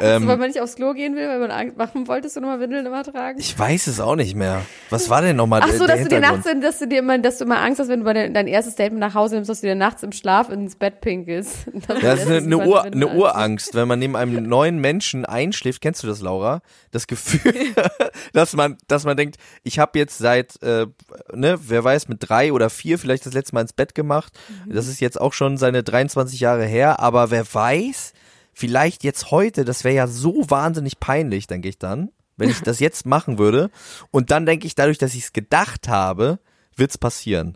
[0.01, 2.59] Ähm, weil man nicht aufs Klo gehen will, weil man Angst, warum wolltest du nochmal
[2.59, 3.39] Windeln immer tragen?
[3.39, 4.61] ich weiß es auch nicht mehr.
[4.89, 7.17] Was war denn nochmal Ach so, der dass du dir nachts, dass du dir immer,
[7.17, 9.49] dass du immer Angst hast, wenn du dein, dein erstes Date mit nach Hause nimmst,
[9.49, 11.67] dass du dir nachts im Schlaf ins Bett pinkelst.
[11.87, 15.81] Ja, das ist eine, eine, Ur, eine Urangst, wenn man neben einem neuen Menschen einschläft.
[15.81, 16.61] Kennst du das, Laura?
[16.91, 17.53] Das Gefühl,
[18.33, 20.87] dass man, dass man denkt, ich habe jetzt seit, äh,
[21.33, 24.33] ne, wer weiß, mit drei oder vier vielleicht das letzte Mal ins Bett gemacht.
[24.67, 28.13] Das ist jetzt auch schon seine 23 Jahre her, aber wer weiß,
[28.57, 32.79] vielleicht jetzt heute, das wäre ja so wahnsinnig peinlich, denke ich dann, wenn ich das
[32.79, 33.69] jetzt machen würde.
[34.09, 36.39] Und dann denke ich, dadurch, dass ich es gedacht habe,
[36.75, 37.55] wird's passieren.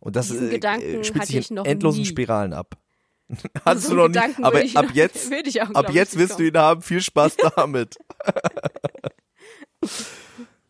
[0.00, 2.06] Und das Diesen äh, Gedanken äh, spielt sich ich in noch endlosen nie.
[2.06, 2.76] Spiralen ab.
[3.64, 6.32] Hattest So du noch Gedanken aber würde ich ab noch- jetzt, auch, ab jetzt wirst
[6.32, 6.48] du bekommen.
[6.48, 6.82] ihn haben.
[6.82, 7.96] Viel Spaß damit.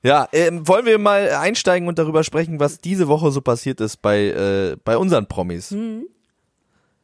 [0.03, 4.03] ja, ähm, wollen wir mal einsteigen und darüber sprechen, was diese Woche so passiert ist
[4.03, 5.71] bei äh, bei unseren Promis.
[5.71, 6.05] Mhm.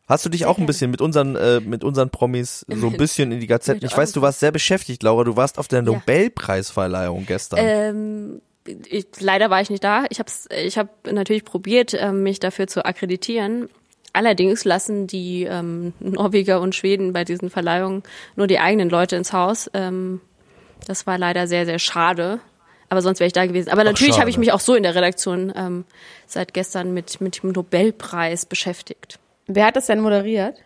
[0.06, 3.32] Hast du dich auch ein bisschen mit unseren äh, mit unseren Promis so ein bisschen
[3.32, 3.84] in die Gazetten?
[3.84, 5.24] Ich weiß, du warst sehr beschäftigt, Laura.
[5.24, 5.84] Du warst auf der Ja.
[5.84, 7.58] Nobelpreisverleihung gestern.
[7.60, 8.42] Ähm,
[8.88, 10.04] ich, leider war ich nicht da.
[10.10, 10.30] Ich habe
[10.64, 13.68] ich hab natürlich probiert, ähm, mich dafür zu akkreditieren.
[14.12, 18.02] Allerdings lassen die ähm, Norweger und Schweden bei diesen Verleihungen
[18.34, 19.70] nur die eigenen Leute ins Haus.
[19.74, 20.20] Ähm,
[20.86, 22.40] das war leider sehr, sehr schade.
[22.88, 23.70] Aber sonst wäre ich da gewesen.
[23.70, 25.84] Aber natürlich habe ich mich auch so in der Redaktion ähm,
[26.26, 29.18] seit gestern mit, mit dem Nobelpreis beschäftigt.
[29.46, 30.62] Wer hat das denn moderiert?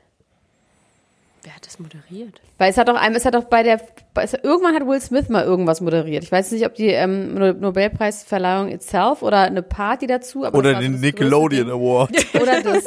[1.42, 2.40] Wer hat das moderiert?
[2.58, 3.80] Weil es hat doch es hat doch bei der,
[4.14, 6.24] es, irgendwann hat Will Smith mal irgendwas moderiert.
[6.24, 10.44] Ich weiß nicht, ob die ähm, No- Nobelpreisverleihung itself oder eine Party dazu.
[10.44, 12.10] Aber Oder den das Nickelodeon größte Award.
[12.42, 12.84] Oder das.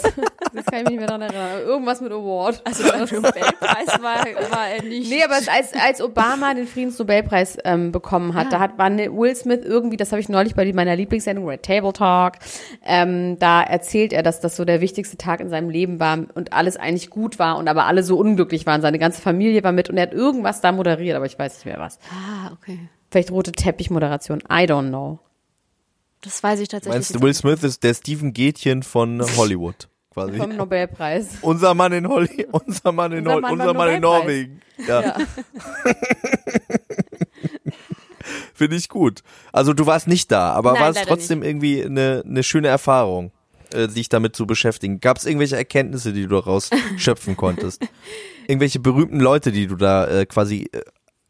[0.55, 1.47] Das kann ich mich nicht mehr daran erinnern.
[1.53, 2.61] Aber irgendwas mit Award.
[2.65, 5.09] Also beim Nobelpreis war, war er nicht.
[5.09, 9.35] Nee, aber als, als Obama den Friedensnobelpreis ähm, bekommen hat, da hat war ne- Will
[9.35, 12.33] Smith irgendwie, das habe ich neulich bei meiner Lieblingssendung Red Table Talk,
[12.85, 16.53] ähm, da erzählt er, dass das so der wichtigste Tag in seinem Leben war und
[16.53, 18.81] alles eigentlich gut war und aber alle so unglücklich waren.
[18.81, 21.65] Seine ganze Familie war mit und er hat irgendwas da moderiert, aber ich weiß nicht
[21.65, 21.99] mehr was.
[22.11, 22.79] Ah, okay.
[23.11, 24.39] Vielleicht rote Teppichmoderation.
[24.49, 25.19] I don't know.
[26.21, 26.95] Das weiß ich tatsächlich.
[26.95, 27.37] Meinst du, Will nicht.
[27.39, 30.37] Smith ist der Stephen Gätchen von Hollywood, quasi.
[30.37, 31.35] Vom Nobelpreis.
[31.41, 34.01] Unser Mann in Holly, unser Mann in, Unser Hol Mann unser Mann in.
[34.01, 34.61] Norwegen.
[34.87, 35.17] Ja.
[38.53, 39.21] Finde ich gut.
[39.51, 43.31] Also du warst nicht da, aber Nein, war es trotzdem irgendwie eine, eine schöne Erfahrung,
[43.73, 45.01] äh, dich damit zu beschäftigen?
[45.01, 47.85] Gab es irgendwelche Erkenntnisse, die du daraus schöpfen konntest?
[48.47, 50.81] Irgendwelche berühmten Leute, die du da äh, quasi äh,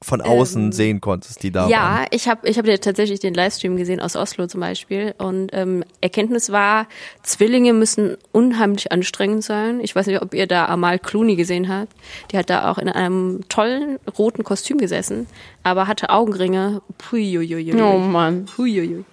[0.04, 1.70] von außen Ähm, sehen konntest, die da waren?
[1.70, 5.50] Ja, ich habe ich hab ja tatsächlich den Livestream gesehen aus Oslo zum Beispiel und
[5.54, 6.88] ähm, Erkenntnis war,
[7.24, 9.80] Zwillinge müssen unheimlich anstrengend sein.
[9.82, 11.94] Ich weiß nicht, ob ihr da Amal Clooney gesehen habt.
[12.32, 15.28] Die hat da auch in einem tollen roten Kostüm gesessen,
[15.64, 16.82] aber hatte Augenringe.
[16.98, 17.74] Puiuiui.
[17.82, 18.48] Oh Mann.
[18.58, 19.06] Huiuiui.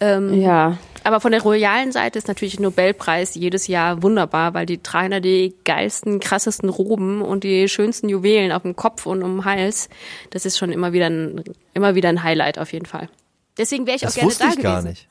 [0.00, 0.76] Ähm, Ja.
[1.06, 5.20] Aber von der royalen Seite ist natürlich Nobelpreis jedes Jahr wunderbar, weil die tragen da
[5.20, 9.88] die geilsten, krassesten Roben und die schönsten Juwelen auf dem Kopf und um den Hals.
[10.30, 13.08] Das ist schon immer wieder ein, immer wieder ein Highlight auf jeden Fall.
[13.56, 14.72] Deswegen wäre ich Das auch gerne wusste da ich gewesen.
[14.72, 15.08] gar nicht.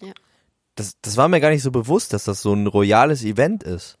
[0.00, 0.12] Ja.
[0.74, 3.96] Das, das war mir gar nicht so bewusst, dass das so ein royales Event ist.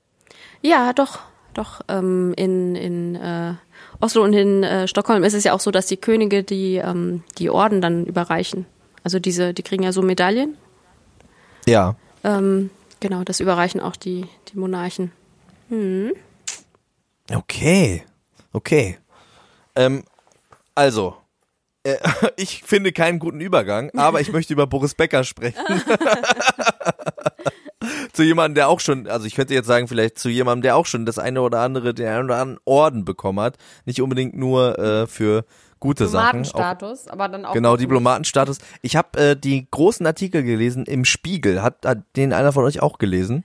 [0.60, 1.20] Ja, doch,
[1.54, 1.82] doch.
[1.86, 3.54] Ähm, in in äh,
[4.00, 7.22] Oslo und in äh, Stockholm ist es ja auch so, dass die Könige die ähm,
[7.38, 8.66] die Orden dann überreichen.
[9.04, 10.56] Also diese, die kriegen ja so Medaillen.
[11.70, 11.94] Ja.
[12.24, 15.12] Ähm, genau, das überreichen auch die die Monarchen.
[17.32, 18.02] Okay.
[18.52, 18.98] Okay.
[19.76, 20.02] Ähm,
[20.74, 21.16] also,
[21.84, 21.96] äh,
[22.36, 25.60] ich finde keinen guten Übergang, aber ich möchte über Boris Becker sprechen.
[28.12, 30.86] zu jemandem, der auch schon, also ich könnte jetzt sagen, vielleicht zu jemandem, der auch
[30.86, 33.56] schon das eine oder andere, den einen oder anderen Orden bekommen hat.
[33.84, 35.44] Nicht unbedingt nur äh, für
[35.80, 36.42] gute Sachen.
[36.42, 37.54] Diplomatenstatus, aber dann auch.
[37.54, 37.76] genau.
[37.76, 38.58] Diplomatenstatus.
[38.82, 41.62] Ich habe äh, die großen Artikel gelesen im Spiegel.
[41.62, 43.44] Hat, hat den einer von euch auch gelesen?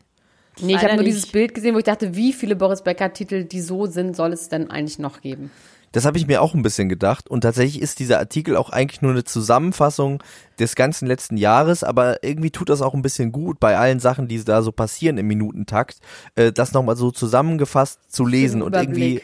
[0.61, 1.15] Nee, ich habe nur nicht.
[1.15, 4.47] dieses Bild gesehen, wo ich dachte, wie viele Boris Becker-Titel, die so sind, soll es
[4.47, 5.51] denn eigentlich noch geben?
[5.91, 7.29] Das habe ich mir auch ein bisschen gedacht.
[7.29, 10.21] Und tatsächlich ist dieser Artikel auch eigentlich nur eine Zusammenfassung
[10.59, 14.27] des ganzen letzten Jahres, aber irgendwie tut das auch ein bisschen gut bei allen Sachen,
[14.27, 15.99] die da so passieren im Minutentakt,
[16.35, 18.61] äh, das nochmal so zusammengefasst zu lesen.
[18.61, 19.21] Und irgendwie.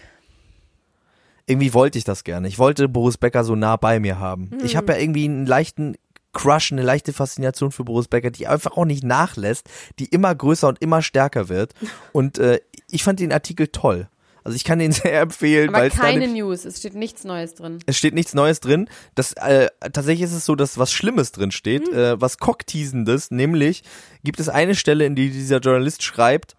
[1.45, 2.47] Irgendwie wollte ich das gerne.
[2.47, 4.51] Ich wollte Boris Becker so nah bei mir haben.
[4.51, 4.65] Hm.
[4.65, 5.95] Ich habe ja irgendwie einen leichten
[6.33, 10.67] Crush, eine leichte Faszination für Boris Becker, die einfach auch nicht nachlässt, die immer größer
[10.67, 11.73] und immer stärker wird.
[12.13, 14.07] Und äh, ich fand den Artikel toll.
[14.43, 17.55] Also ich kann den sehr empfehlen, Aber da keine nämlich- News, es steht nichts Neues
[17.55, 17.79] drin.
[17.85, 18.87] es steht nichts Neues drin.
[19.13, 23.83] Das, äh, tatsächlich ist es so, dass was Schlimmes drin steht, äh, was Cockteasendes, nämlich
[24.23, 26.55] gibt es eine Stelle, in die dieser Journalist schreibt,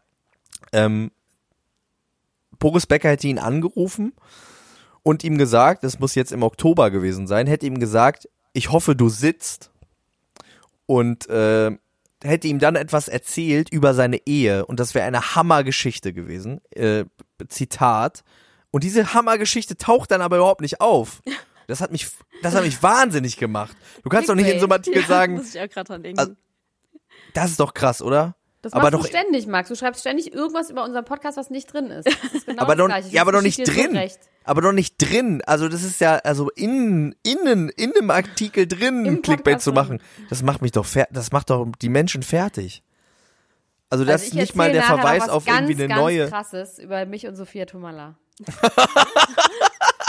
[0.72, 1.10] ähm,
[2.58, 4.12] Boris Becker hätte ihn angerufen
[5.02, 8.94] und ihm gesagt, es muss jetzt im Oktober gewesen sein, hätte ihm gesagt, ich hoffe,
[8.94, 9.70] du sitzt
[10.86, 11.70] und äh,
[12.22, 16.60] hätte ihm dann etwas erzählt über seine Ehe und das wäre eine Hammergeschichte gewesen.
[16.70, 17.04] Äh,
[17.48, 18.22] Zitat.
[18.70, 21.22] Und diese Hammergeschichte taucht dann aber überhaupt nicht auf.
[21.66, 22.08] Das hat mich,
[22.42, 23.76] das hat mich wahnsinnig gemacht.
[24.02, 26.18] Du kannst doch nicht in so einem Artikel sagen, Muss ich auch gerade dran denken.
[26.18, 26.32] Also,
[27.34, 28.34] das ist doch krass, oder?
[28.62, 29.68] Das aber doch, du ständig, Max.
[29.68, 32.08] Du schreibst ständig irgendwas über unseren Podcast, was nicht drin ist.
[32.32, 33.96] Ist genau aber doch, ja, aber doch Ich nicht so drin.
[33.96, 34.20] recht.
[34.44, 35.42] Aber doch nicht drin.
[35.46, 39.72] Also das ist ja, also innen, innen, in dem Artikel drin Im Clickbait Podcast zu
[39.72, 40.00] machen.
[40.30, 42.82] Das macht mich doch das macht doch die Menschen fertig.
[43.90, 46.28] Also das Also ist ich nicht mal der Verweis auf ganz, irgendwie eine ganz neue.
[46.28, 48.14] krasses über mich und Sophia Tomala.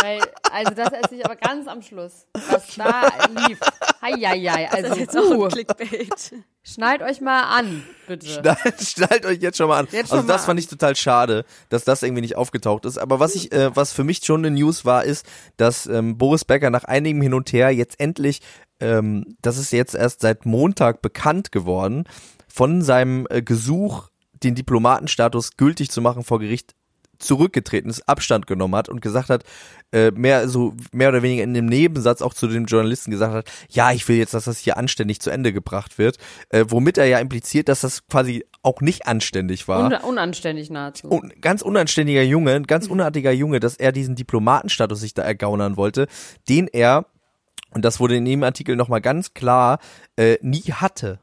[0.03, 0.19] Weil,
[0.51, 3.03] also das erzähle ich aber ganz am Schluss, was da
[3.47, 3.57] lief.
[4.01, 6.33] Heieiei, also jetzt auch uh, ein Clickbait.
[6.61, 8.27] schnallt euch mal an, bitte.
[8.27, 9.87] Schnallt, schnallt euch jetzt schon mal an.
[9.91, 12.97] Jetzt also das fand ich total schade, dass das irgendwie nicht aufgetaucht ist.
[12.97, 16.43] Aber was ich, äh, was für mich schon eine News war, ist, dass ähm, Boris
[16.43, 18.41] Becker nach einigem Hin und Her jetzt endlich,
[18.81, 22.03] ähm, das ist jetzt erst seit Montag bekannt geworden,
[22.49, 26.75] von seinem äh, Gesuch, den Diplomatenstatus gültig zu machen vor Gericht
[27.23, 29.43] zurückgetreten ist, Abstand genommen hat und gesagt hat,
[29.91, 33.51] äh, mehr so mehr oder weniger in dem Nebensatz auch zu dem Journalisten gesagt hat,
[33.69, 36.17] ja, ich will jetzt, dass das hier anständig zu Ende gebracht wird,
[36.49, 39.85] äh, womit er ja impliziert, dass das quasi auch nicht anständig war.
[39.85, 41.09] Un unanständig nahezu.
[41.09, 45.77] Un ganz unanständiger Junge, ein ganz unartiger Junge, dass er diesen Diplomatenstatus sich da ergaunern
[45.77, 46.07] wollte,
[46.49, 47.05] den er,
[47.71, 49.79] und das wurde in dem Artikel nochmal ganz klar,
[50.15, 51.19] äh, nie hatte.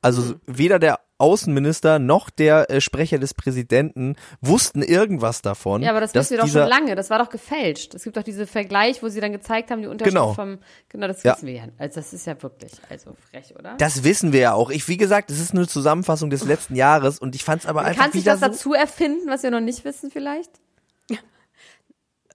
[0.00, 5.80] Also weder der Außenminister noch der äh, Sprecher des Präsidenten wussten irgendwas davon.
[5.82, 6.94] Ja, aber das wissen wir doch schon lange.
[6.96, 7.94] Das war doch gefälscht.
[7.94, 10.34] Es gibt doch diese Vergleich, wo sie dann gezeigt haben, die Unterschrift Genau.
[10.34, 10.58] vom.
[10.88, 11.34] Genau, das Ja.
[11.34, 11.62] wissen wir ja.
[11.78, 13.76] Also das ist ja wirklich, also frech, oder?
[13.78, 14.70] Das wissen wir ja auch.
[14.70, 17.82] Ich, wie gesagt, es ist eine Zusammenfassung des letzten Jahres und ich fand es aber
[17.82, 20.50] einfach Kannst du das so, dazu erfinden, was wir noch nicht wissen vielleicht?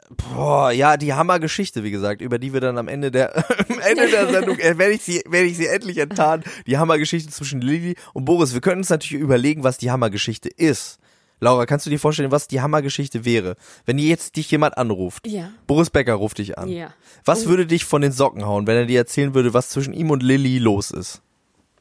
[0.10, 3.36] Boah, ja, die Hammergeschichte, wie gesagt, über die wir dann am Ende der,
[3.70, 6.46] am Ende der Sendung, äh, werde ich sie, werde ich sie endlich enttarnen.
[6.65, 8.54] Die Hammergeschichte zwischen Lilly und Boris.
[8.54, 11.00] Wir können uns natürlich überlegen, was die Hammergeschichte ist.
[11.39, 13.58] Laura, kannst du dir vorstellen, was die Hammergeschichte wäre?
[13.86, 15.28] Wenn jetzt dich jemand anruft.
[15.28, 15.52] Ja.
[15.67, 16.70] Boris Becker ruft dich an.
[16.70, 16.93] Ja.
[17.26, 20.10] Was würde dich von den Socken hauen, wenn er dir erzählen würde, was zwischen ihm
[20.10, 21.22] und Lilly los ist?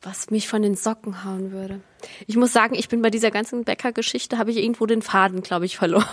[0.02, 1.80] Was mich von den Socken hauen würde.
[2.26, 5.64] Ich muss sagen, ich bin bei dieser ganzen Bäcker-Geschichte, habe ich irgendwo den Faden, glaube
[5.64, 6.04] ich, verloren.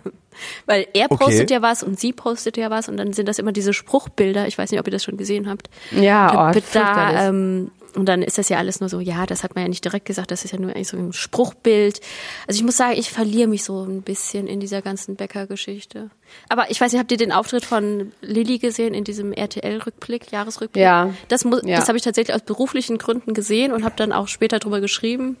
[0.66, 1.24] Weil er Okay.
[1.24, 4.46] postet ja was und sie postet ja was und dann sind das immer diese Spruchbilder.
[4.48, 5.68] Ich weiß nicht, ob ihr das schon gesehen habt.
[5.92, 9.54] Ja, oh, da, ähm, und dann ist das ja alles nur so, ja, das hat
[9.54, 12.00] man ja nicht direkt gesagt, das ist ja nur eigentlich so ein Spruchbild.
[12.46, 16.10] Also ich muss sagen, ich verliere mich so ein bisschen in dieser ganzen Bäcker-Geschichte.
[16.48, 20.82] Aber ich weiß nicht, habt ihr den Auftritt von Lilly gesehen in diesem RTL-Rückblick, Jahresrückblick?
[20.82, 21.14] Ja.
[21.28, 21.76] Das, mu- Ja.
[21.76, 25.36] das habe ich tatsächlich aus beruflichen Gründen gesehen und habe dann auch später drüber geschrieben.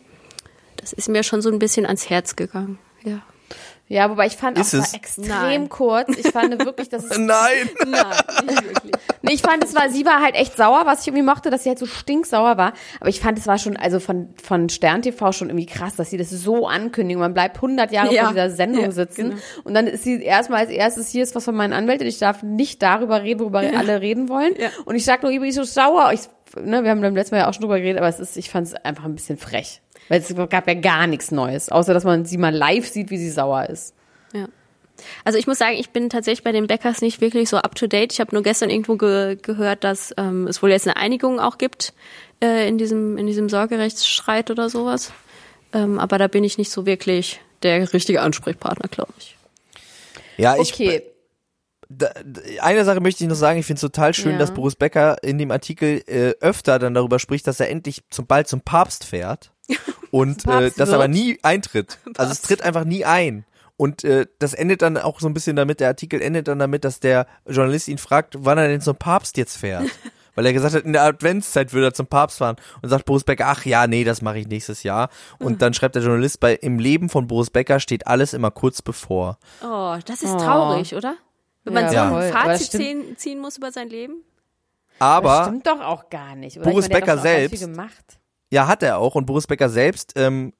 [0.76, 2.78] Das ist mir schon so ein bisschen ans Herz gegangen.
[3.04, 3.22] Ja.
[3.88, 4.92] Ja, wobei ich fand Ist auch, es?
[4.92, 5.68] war extrem Nein.
[5.70, 6.10] kurz.
[6.18, 7.68] Ich fand wirklich, dass es Nein.
[7.86, 8.04] Nein,
[8.46, 8.92] nicht wirklich.
[9.22, 11.62] Nee, ich fand, es war, sie war halt echt sauer, was ich irgendwie mochte, dass
[11.64, 12.72] sie halt so stinksauer war.
[13.00, 16.10] Aber ich fand, es war schon, also von, von Stern TV schon irgendwie krass, dass
[16.10, 17.20] sie das so ankündigen.
[17.20, 18.24] Man bleibt 100 Jahre Ja.
[18.24, 19.30] vor dieser Sendung Ja, sitzen.
[19.30, 19.36] genau.
[19.64, 22.06] Und dann ist sie erstmal als erstes, hier ist was von meinen Anwälten.
[22.06, 24.54] Ich darf nicht darüber reden, worüber alle reden wollen.
[24.58, 24.68] Ja.
[24.84, 26.12] Und ich sag nur, ich bin so sauer.
[26.12, 26.20] Ich,
[26.62, 28.50] ne, wir haben beim letzten Mal ja auch schon drüber geredet, aber es ist, ich
[28.50, 29.80] fand es einfach ein bisschen frech.
[30.08, 33.18] Weil es gab ja gar nichts Neues, außer dass man sie mal live sieht, wie
[33.18, 33.94] sie sauer ist.
[34.32, 34.48] Ja.
[35.24, 37.86] Also ich muss sagen, ich bin tatsächlich bei den Bäckers nicht wirklich so up to
[37.86, 38.12] date.
[38.12, 41.58] Ich habe nur gestern irgendwo ge gehört, dass ähm, es wohl jetzt eine Einigung auch
[41.58, 41.92] gibt
[42.42, 45.12] äh, in diesem in diesem Sorgerechtsstreit oder sowas.
[45.72, 49.36] Ähm, aber da bin ich nicht so wirklich der richtige Ansprechpartner, glaube ich.
[50.36, 51.02] Ja, ich, Okay.
[51.88, 52.10] da,
[52.60, 54.38] eine Sache möchte ich noch sagen, ich finde es total schön, Ja.
[54.38, 58.26] dass Boris Becker in dem Artikel äh, öfter dann darüber spricht, dass er endlich zum
[58.26, 59.52] bald zum Papst fährt
[60.10, 61.98] und äh, das aber nie eintritt.
[62.16, 63.44] Also es tritt einfach nie ein.
[63.76, 66.84] Und äh, das endet dann auch so ein bisschen damit, der Artikel endet dann damit,
[66.84, 69.84] dass der Journalist ihn fragt, wann er denn zum Papst jetzt fährt.
[70.34, 72.56] Weil er gesagt hat, in der Adventszeit würde er zum Papst fahren.
[72.80, 75.10] Und sagt Boris Becker, ach ja, nee, das mache ich nächstes Jahr.
[75.40, 78.80] Und dann schreibt der Journalist, bei im Leben von Boris Becker steht alles immer kurz
[78.82, 79.38] bevor.
[79.64, 80.38] Oh, das ist Oh.
[80.38, 81.16] traurig, oder?
[81.64, 82.20] Wenn man Ja, so ein voll.
[82.30, 84.22] Das Fazit ziehen, ziehen muss über sein Leben.
[85.00, 86.56] Das Aber stimmt doch auch gar nicht.
[86.58, 86.70] Oder?
[86.70, 88.18] Boris meine, Becker selbst- Viel gemacht.
[88.50, 89.14] Ja, hat er auch.
[89.14, 90.52] Und Boris Becker selbst ähm,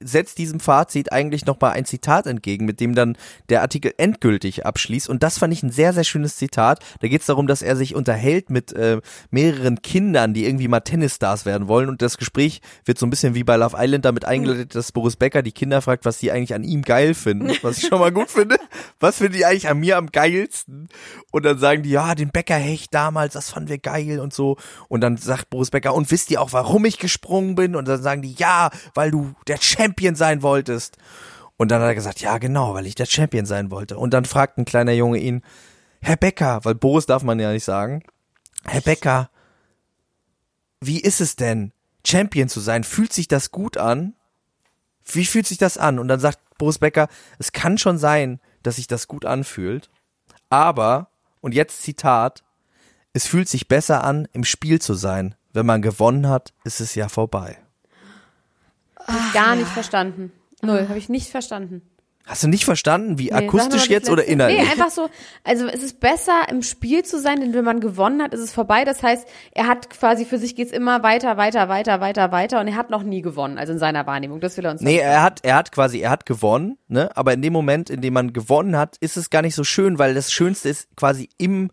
[0.00, 3.16] setzt diesem Fazit eigentlich nochmal ein Zitat entgegen, mit dem dann
[3.48, 5.08] der Artikel endgültig abschließt.
[5.08, 6.80] Und das fand ich ein sehr, sehr schönes Zitat.
[7.00, 10.80] Da geht es darum, dass er sich unterhält mit äh, mehreren Kindern, die irgendwie mal
[10.80, 11.88] Tennisstars werden wollen.
[11.88, 15.16] Und das Gespräch wird so ein bisschen wie bei Love Island damit eingeleitet, dass Boris
[15.16, 17.50] Becker die Kinder fragt, was die eigentlich an ihm geil finden.
[17.62, 18.58] Was ich schon mal gut finde.
[19.00, 20.88] Was finden die eigentlich an mir am geilsten?
[21.32, 24.56] Und dann sagen die, ja, den Bäckerhecht damals, das fanden wir geil und so.
[24.88, 27.74] Und dann sagt Boris Becker, und wisst ihr auch, warum ich gesprungen bin?
[27.74, 30.96] Und dann sagen die, ja, weil du der Champion sein wolltest.
[31.56, 33.96] Und dann hat er gesagt, ja, genau, weil ich der Champion sein wollte.
[33.96, 35.42] Und dann fragt ein kleiner Junge ihn,
[36.00, 38.02] Herr Becker, weil Boris darf man ja nicht sagen,
[38.64, 39.30] Herr Becker,
[40.80, 41.72] wie ist es denn,
[42.06, 42.84] Champion zu sein?
[42.84, 44.14] Fühlt sich das gut an?
[45.04, 45.98] Wie fühlt sich das an?
[45.98, 49.88] Und dann sagt Boris Becker, es kann schon sein, dass sich das gut anfühlt,
[50.50, 51.08] aber,
[51.40, 52.44] und jetzt Zitat,
[53.12, 55.34] es fühlt sich besser an, im Spiel zu sein.
[55.52, 57.56] Wenn man gewonnen hat, ist es ja vorbei.
[59.32, 60.32] Gar nicht verstanden.
[60.62, 61.82] Null, habe ich nicht verstanden.
[62.24, 64.58] Hast du nicht verstanden, wie Nee, akustisch jetzt oder innerlich?
[64.58, 65.08] Nee, einfach so,
[65.44, 68.52] also es ist besser im Spiel zu sein, denn wenn man gewonnen hat, ist es
[68.52, 68.84] vorbei.
[68.84, 72.66] Das heißt, er hat quasi für sich geht's immer weiter, weiter, weiter, weiter, weiter und
[72.66, 74.40] er hat noch nie gewonnen, also in seiner Wahrnehmung.
[74.40, 75.08] Das will er uns Nee, sagen.
[75.08, 77.16] er hat, er hat quasi, er hat gewonnen, ne?
[77.16, 80.00] Aber in dem Moment, in dem man gewonnen hat, ist es gar nicht so schön,
[80.00, 81.70] weil das Schönste ist quasi im,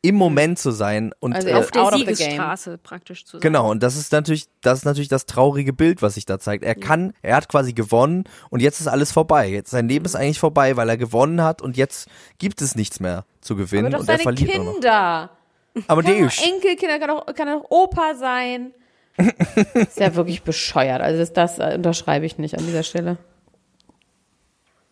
[0.00, 2.14] im Moment zu sein und Also äh, Auf der the game.
[2.14, 3.40] Siegesstraße praktisch zu sein.
[3.40, 6.62] Genau, und das ist natürlich, das ist natürlich das traurige Bild, was sich da zeigt.
[6.62, 9.48] Er kann, er hat quasi gewonnen und jetzt ist alles vorbei.
[9.48, 12.08] Jetzt sein Leben ist eigentlich vorbei, weil er gewonnen hat und jetzt
[12.38, 14.72] gibt es nichts mehr zu gewinnen Aber doch und er seine verliert nur noch.
[14.74, 15.30] Kinder.
[15.86, 18.72] Kann auch Enkelkinder, kann auch, kann auch Opa sein.
[19.74, 21.02] ist ja wirklich bescheuert.
[21.02, 23.18] Also das, das äh, unterschreibe ich nicht an dieser Stelle.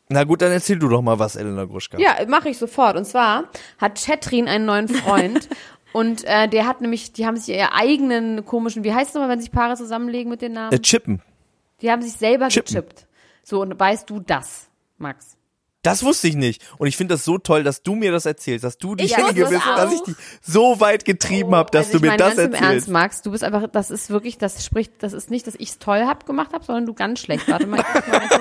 [0.09, 1.99] Na gut, dann erzähl du doch mal was, Elena Gruschka.
[1.99, 2.97] Ja, mache ich sofort.
[2.97, 3.45] Und zwar
[3.79, 5.49] hat Chetrin einen neuen Freund.
[5.93, 9.31] und äh, der hat nämlich, die haben sich ihr eigenen komischen, wie heißt es nochmal,
[9.31, 10.73] wenn sich Paare zusammenlegen mit den Namen?
[10.73, 11.23] Äh, Chippen.
[11.81, 12.75] Die haben sich selber Chippen.
[12.75, 13.07] gechippt.
[13.43, 15.36] So, und weißt du das, Max?
[15.87, 16.63] Das wusste ich nicht.
[16.79, 19.65] Und ich finde das so toll, dass du mir das erzählst, dass du diejenige bist,
[19.65, 22.37] das dass ich dich so weit getrieben habe, dass also du ich mir meine, das
[22.37, 22.89] ganz im Ernst, erzählst.
[22.89, 25.79] Max, du bist einfach, das ist wirklich, das spricht, das ist nicht, dass ich es
[25.79, 27.49] toll hab gemacht habe, sondern du ganz schlecht.
[27.49, 28.41] Warte mal, ich mal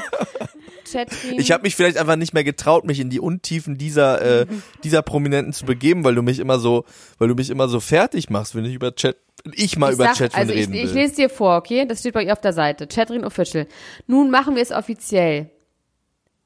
[0.91, 1.39] Chatrin.
[1.39, 4.45] Ich habe mich vielleicht einfach nicht mehr getraut, mich in die Untiefen dieser äh,
[4.84, 6.86] dieser Prominenten zu begeben, weil du mich immer so,
[7.19, 9.17] weil du mich immer so fertig machst, wenn ich über Chat,
[9.53, 10.93] ich mal Ich über sag, Chat also ich, reden ich will.
[10.93, 11.86] lese dir vor, okay?
[11.86, 12.88] Das steht bei ihr auf der Seite.
[12.88, 13.67] Chatrin Official.
[14.08, 15.51] Nun machen wir es offiziell.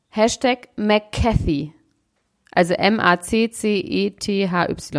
[0.09, 1.73] Hashtag McCathy.
[2.51, 3.47] Also M-A-C-C-E-T-H-Y.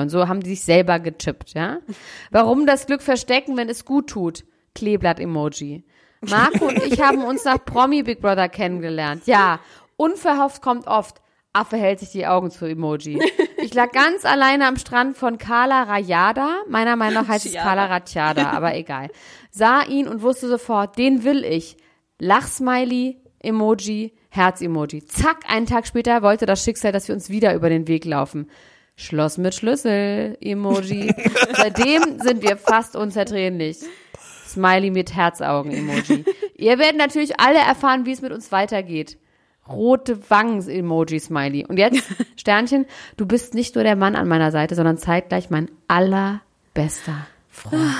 [0.08, 1.78] So haben die sich selber gechippt, ja?
[2.30, 4.44] Warum das Glück verstecken, wenn es gut tut?
[4.74, 5.84] Kleeblatt-Emoji.
[6.22, 9.26] Marco und ich haben uns nach Promi Big Brother kennengelernt.
[9.26, 9.58] Ja,
[9.96, 11.20] unverhofft kommt oft.
[11.52, 13.20] Affe hält sich die Augen zu Emoji.
[13.56, 16.62] Ich lag ganz alleine am Strand von Kala Rajada.
[16.68, 17.68] Meiner Meinung nach heißt es Chiara.
[17.68, 19.08] Kala Ratjada, aber egal.
[19.50, 21.76] Sah ihn und wusste sofort, den will ich.
[22.20, 25.04] Lachsmiley, Emoji, Herz-Emoji.
[25.06, 28.48] Zack, einen Tag später wollte das Schicksal, dass wir uns wieder über den Weg laufen.
[28.96, 31.12] Schloss mit Schlüssel, Emoji.
[31.56, 33.78] Seitdem sind wir fast unzertrennlich.
[34.46, 36.24] Smiley mit Herzaugen, Emoji.
[36.56, 39.16] Ihr werdet natürlich alle erfahren, wie es mit uns weitergeht.
[39.68, 41.66] Rote Wangen, Emoji, Smiley.
[41.66, 42.02] Und jetzt,
[42.36, 47.94] Sternchen, du bist nicht nur der Mann an meiner Seite, sondern zeitgleich mein allerbester Freund.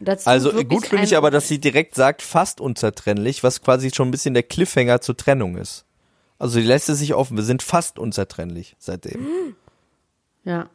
[0.00, 4.08] Dazu Also gut finde ich aber, dass sie direkt sagt, fast unzertrennlich, was quasi schon
[4.08, 5.84] ein bisschen der Cliffhanger zur Trennung ist.
[6.38, 7.36] Also die lässt es sich offen.
[7.36, 9.54] Wir sind fast unzertrennlich seitdem.
[10.44, 10.70] Ja.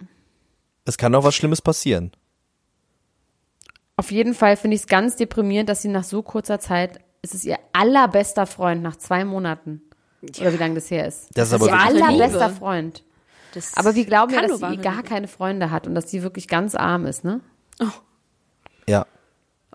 [0.85, 2.11] Es kann noch was Schlimmes passieren.
[3.97, 7.33] Auf jeden Fall finde ich es ganz deprimierend, dass sie nach so kurzer Zeit, es
[7.33, 9.81] ist ihr allerbester Freund nach zwei Monaten.
[10.39, 11.29] Oder wie lange das her ist.
[11.33, 12.59] Das ist ihr aber wirklich allerbester Liebe.
[12.59, 13.03] Freund.
[13.53, 16.47] Das Aber wir glauben ja, dass sie gar keine Freunde hat und dass sie wirklich
[16.47, 17.39] ganz arm ist, ne?
[17.79, 17.93] Ja.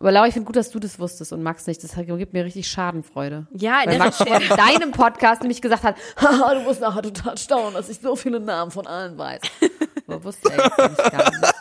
[0.00, 1.84] Aber Laura, ich finde gut, dass du das wusstest und Max nicht.
[1.84, 3.46] Das gibt mir richtig Schadenfreude.
[3.52, 7.36] Ja, in Weil Max vor deinem Podcast nämlich gesagt hat, haha, du musst nachher total
[7.36, 9.42] staunen, dass ich so viele Namen von allen weiß.
[10.06, 11.54] Aber wusste er jetzt gar nicht.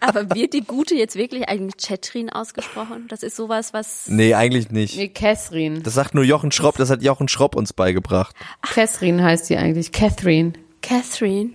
[0.00, 3.06] aber wird die Gute jetzt wirklich eigentlich Chetrin ausgesprochen?
[3.08, 4.96] Das ist sowas, was Nee, eigentlich nicht.
[4.96, 5.80] Nee, Catherine.
[5.80, 8.34] Das sagt nur Jochen Schropp, das hat Jochen Schropp uns beigebracht.
[8.62, 9.92] Catherine heißt sie eigentlich.
[9.92, 10.54] Catherine.
[10.82, 11.52] Catherine.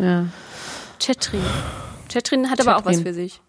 [0.00, 0.26] Ja.
[1.00, 1.42] Chetrin.
[2.08, 3.06] Chetrin hat aber auch was Chetrin.
[3.06, 3.40] für sich.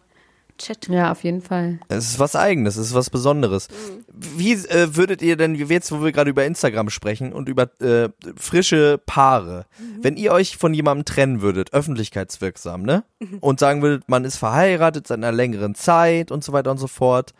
[0.57, 0.95] Chetrin.
[0.95, 1.79] Ja, auf jeden Fall.
[1.87, 3.67] Es ist was Eigenes, es ist was Besonderes.
[4.13, 8.09] Wie äh, würdet ihr denn, jetzt, wo wir gerade über Instagram sprechen und über äh,
[8.35, 9.65] frische Paare,
[10.01, 13.03] wenn ihr euch von jemandem trennen würdet, öffentlichkeitswirksam, ne?
[13.41, 16.87] Und sagen würdet, man ist verheiratet seit einer längeren Zeit und so weiter und so
[16.87, 17.33] fort,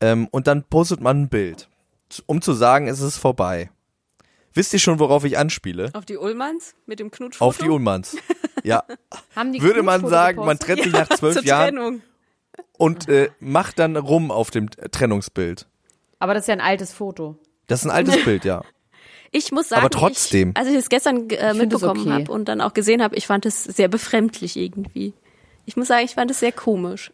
[0.00, 1.68] ähm, und dann postet man ein Bild,
[2.26, 3.70] um zu sagen, es ist vorbei.
[4.54, 5.90] Wisst ihr schon, worauf ich anspiele?
[5.92, 7.48] Auf die Ullmanns mit dem Knutschfoto?
[7.48, 8.16] Auf die Ullmanns.
[8.64, 8.82] Ja.
[9.36, 10.66] Haben die Würde man sagen, man gepostet?
[10.66, 12.02] trennt sich nach zwölf Jahren Trennung.
[12.78, 15.66] Und äh, macht dann rum auf dem Trennungsbild.
[16.18, 17.36] Aber das ist ja ein altes Foto.
[17.66, 18.62] Das ist ein altes Bild, ja.
[19.30, 20.52] Ich muss sagen, Aber trotzdem.
[20.52, 22.12] Ich, als ich es gestern äh, mitbekommen okay.
[22.12, 25.12] habe und dann auch gesehen habe, ich fand es sehr befremdlich irgendwie.
[25.66, 27.12] Ich muss sagen, ich fand es sehr komisch.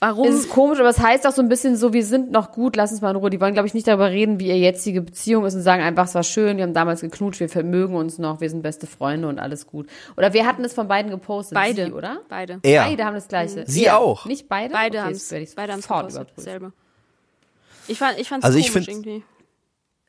[0.00, 0.28] Warum?
[0.28, 2.76] Es ist komisch, aber es heißt auch so ein bisschen so, wir sind noch gut,
[2.76, 3.30] lass uns mal in Ruhe.
[3.30, 6.04] Die wollen, glaube ich, nicht darüber reden, wie ihr jetzige Beziehung ist und sagen einfach,
[6.04, 9.28] es war schön, wir haben damals geknutscht, wir vermögen uns noch, wir sind beste Freunde
[9.28, 9.86] und alles gut.
[10.18, 11.54] Oder wer hatten das von beiden gepostet?
[11.54, 12.20] beide, Sie, oder?
[12.28, 12.60] Beide.
[12.62, 12.82] Er.
[12.84, 13.64] Beide haben das gleiche.
[13.66, 13.98] Sie Er.
[13.98, 14.26] auch.
[14.26, 14.74] Nicht beide?
[14.74, 16.32] Beide okay, haben es beide gepostet, überprüfen.
[16.36, 16.72] dasselbe.
[17.88, 19.24] Ich fand ich fand's Also ich komisch find's- irgendwie.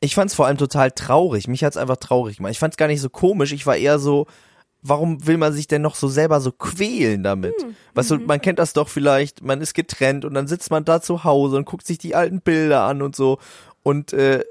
[0.00, 1.48] Ich fand's vor allem total traurig.
[1.48, 2.52] Mich hat's einfach traurig gemacht.
[2.52, 3.52] Ich fand's gar nicht so komisch.
[3.52, 4.26] Ich war eher so,
[4.88, 7.54] warum will man sich denn noch so selber so quälen damit?
[7.94, 11.00] Weißt du, man kennt das doch vielleicht, man ist getrennt und dann sitzt man da
[11.00, 13.38] zu Hause und guckt sich die alten Bilder an und so.
[13.82, 14.42] Und äh,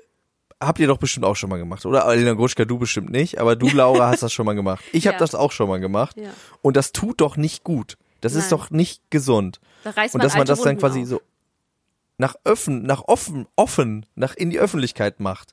[0.61, 2.05] habt ihr doch bestimmt auch schon mal gemacht, oder?
[2.05, 4.83] Alina Gruschka, du bestimmt nicht, aber du, Laura, hast das schon mal gemacht.
[4.93, 5.19] Ich hab Ja.
[5.19, 6.15] das auch schon mal gemacht.
[6.17, 6.29] Ja.
[6.61, 7.97] Und das tut doch nicht gut.
[8.21, 8.59] Das ist Nein.
[8.59, 9.59] doch nicht gesund.
[9.83, 11.07] Da Und dass man das dann Wunden quasi auf.
[11.07, 11.21] so
[12.17, 15.51] nach offen, nach offen, offen, nach in die Öffentlichkeit macht.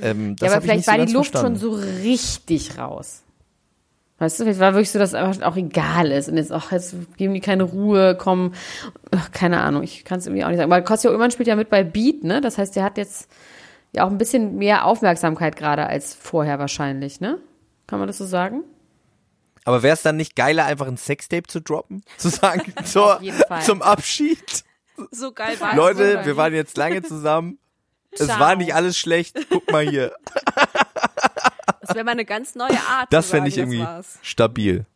[0.00, 1.58] Ähm, das Ja, aber vielleicht war die Luft schon verstanden.
[1.58, 3.23] so richtig raus.
[4.24, 6.30] Weißt du, vielleicht war wirklich so, dass einfach auch egal ist.
[6.30, 8.54] Und jetzt, ach, jetzt geben die keine Ruhe, kommen,
[9.10, 10.72] ach, keine Ahnung, ich kann es irgendwie auch nicht sagen.
[10.72, 12.40] Aber Kostja Ullmann spielt ja mit bei Beat, ne?
[12.40, 13.28] Das heißt, der hat jetzt
[13.92, 17.38] ja auch ein bisschen mehr Aufmerksamkeit gerade als vorher wahrscheinlich, ne?
[17.86, 18.64] Kann man das so sagen?
[19.66, 22.02] Aber wäre es dann nicht geiler, einfach ein Sextape zu droppen?
[22.16, 23.20] Zu sagen, zur,
[23.60, 24.64] zum Abschied?
[25.10, 27.58] So geil war Leute, wir waren jetzt lange zusammen.
[28.10, 29.36] Es war nicht alles schlecht.
[29.50, 30.14] Guck mal hier.
[31.86, 33.12] Das wäre mal eine ganz neue Art.
[33.12, 34.18] Das fände ich irgendwie war's.
[34.22, 34.86] stabil.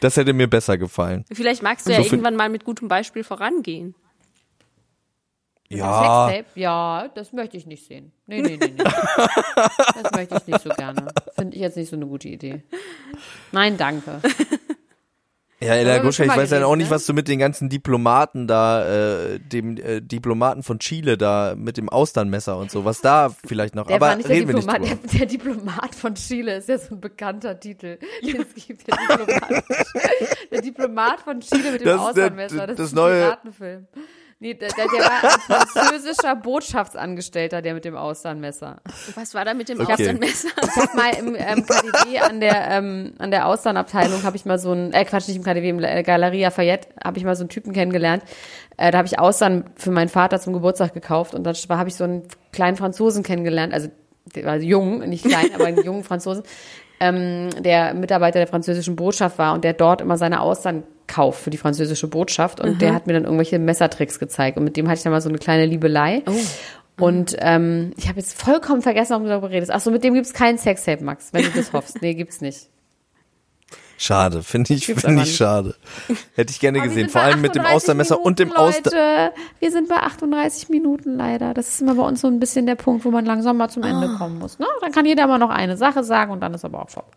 [0.00, 1.24] Das hätte mir besser gefallen.
[1.32, 3.94] Vielleicht magst du So ja irgendwann mal mit gutem Beispiel vorangehen.
[5.70, 6.60] Ja, Sextape?
[6.60, 8.12] Ja, das möchte ich nicht sehen.
[8.26, 8.84] Nee, nee, nee, nee.
[10.02, 11.08] das möchte ich nicht so gerne.
[11.34, 12.62] Finde ich jetzt nicht so eine gute Idee.
[13.52, 14.20] Nein, danke.
[15.60, 18.46] Ja, Ella schon ich weiß ja auch gewesen, nicht, was du mit den ganzen Diplomaten
[18.46, 18.86] da,
[19.34, 23.74] äh, dem äh, Diplomaten von Chile da mit dem Austernmesser und so, was da vielleicht
[23.74, 23.86] noch.
[23.86, 25.12] Der Aber nicht der reden wir nicht Diplomat.
[25.12, 27.98] Der, der Diplomat von Chile ist ja so ein bekannter Titel.
[28.22, 29.64] den Es gibt der Diplomat,
[30.52, 32.66] der Diplomat von Chile mit dem Das Austernmesser.
[32.66, 33.86] Das, das ist neue- ein Piratenfilm.
[34.40, 38.80] Nee, der, der, der war ein französischer Botschaftsangestellter, der mit dem Austernmesser.
[39.16, 39.94] Was war da mit dem Okay.
[39.94, 40.48] Austernmesser?
[40.62, 44.60] Ich habe mal im ähm, KDW an der ähm, an der Austernabteilung habe ich mal
[44.60, 47.42] so ein äh, Quatsch nicht im KDW im äh, Galeria Fayette habe ich mal so
[47.42, 48.22] einen Typen kennengelernt.
[48.76, 51.96] Äh, da habe ich Austern für meinen Vater zum Geburtstag gekauft und dann habe ich
[51.96, 52.22] so einen
[52.52, 53.88] kleinen Franzosen kennengelernt, also
[54.36, 56.44] der war jung, nicht klein, aber einen jungen Franzosen,
[57.00, 61.50] ähm, der Mitarbeiter der französischen Botschaft war und der dort immer seine Austern kauft für
[61.50, 64.98] die französische Botschaft und der hat mir dann irgendwelche Messertricks gezeigt und mit dem hatte
[64.98, 66.22] ich dann mal so eine kleine Liebelei.
[67.00, 69.70] Und ähm, ich habe jetzt vollkommen vergessen, warum du darüber redest.
[69.70, 72.02] Ach so, mit dem gibt's kein Sextape, Max, wenn du das hoffst.
[72.02, 72.68] Nee, gibt's nicht.
[74.00, 75.74] Schade, finde ich, finde ich schade.
[76.36, 77.08] Hätte ich gerne gesehen.
[77.08, 78.90] Vor allem mit dem 38 Austermesser und dem Minuten, Auster.
[78.90, 81.52] Leute, wir sind bei 38 Minuten leider.
[81.52, 83.82] Das ist immer bei uns so ein bisschen der Punkt, wo man langsam mal zum
[83.82, 84.16] Ende Ah.
[84.18, 84.58] kommen muss.
[84.60, 84.66] Ne?
[84.80, 87.10] Dann kann jeder mal noch eine Sache sagen und dann ist aber auch vorbei.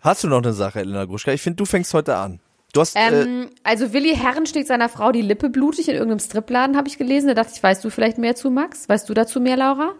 [0.00, 1.32] Hast du noch eine Sache, Elena Gruschka?
[1.32, 2.40] Ich finde, du fängst heute an.
[2.72, 6.20] Du hast, äh, Ähm, also Willi Herren schlägt seiner Frau die Lippe blutig in irgendeinem
[6.20, 7.28] Stripladen, habe ich gelesen.
[7.28, 8.88] Da dachte ich, weißt du vielleicht mehr zu, Max?
[8.88, 9.94] Weißt du dazu mehr, Laura?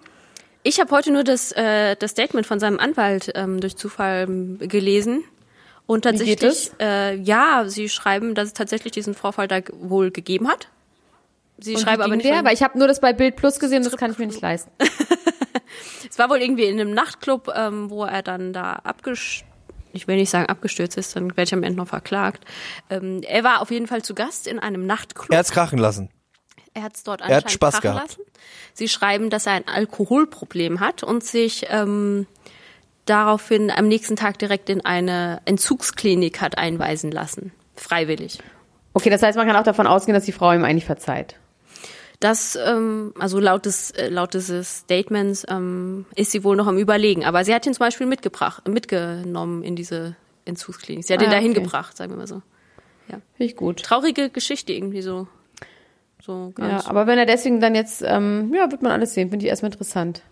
[0.62, 4.58] Ich habe heute nur das, äh, das Statement von seinem Anwalt ähm, durch Zufall ähm,
[4.58, 5.24] gelesen.
[5.86, 10.68] Und tatsächlich, äh, ja, sie schreiben, dass es tatsächlich diesen Vorfall da wohl gegeben hat.
[11.58, 12.44] Sie Und schreiben wie aber nicht, der?
[12.44, 14.70] Weil ich habe nur das bei Bild Plus gesehen, das kann ich mir nicht leisten.
[16.10, 19.47] es war wohl irgendwie in einem Nachtclub, ähm, wo er dann da abgestürzt,
[19.93, 22.45] ich will nicht sagen abgestürzt ist, dann werde ich am Ende noch verklagt.
[22.91, 25.32] Ähm, er war auf jeden Fall zu Gast in einem Nachtclub.
[25.32, 26.11] Er hat's krachen lassen.
[26.74, 28.11] Er hat es dort Er hat anscheinend Spaß krachen gehabt.
[28.11, 28.22] lassen.
[28.74, 32.26] Sie schreiben, dass er ein Alkoholproblem hat und sich ähm,
[33.05, 37.53] daraufhin am nächsten Tag direkt in eine Entzugsklinik hat einweisen lassen.
[37.74, 38.39] Freiwillig.
[38.93, 41.36] Okay, das heißt, man kann auch davon ausgehen, dass die Frau ihm eigentlich verzeiht.
[42.20, 46.76] Das, ähm, also laut des, äh, laut dieses Statements ähm, ist sie wohl noch am
[46.76, 47.24] Überlegen.
[47.24, 51.04] Aber sie hat ihn zum Beispiel mitgebracht, mitgenommen in diese Entzugsklinik.
[51.04, 51.62] Sie hat Ah, ihn dahin okay.
[51.62, 52.42] gebracht, sagen wir mal so.
[53.06, 53.82] Finde ich gut.
[53.82, 55.28] Traurige Geschichte irgendwie so.
[56.20, 56.84] So ganz.
[56.84, 59.30] Ja, aber wenn er deswegen dann jetzt, ähm, ja, wird man alles sehen.
[59.30, 60.22] Finde ich erstmal interessant.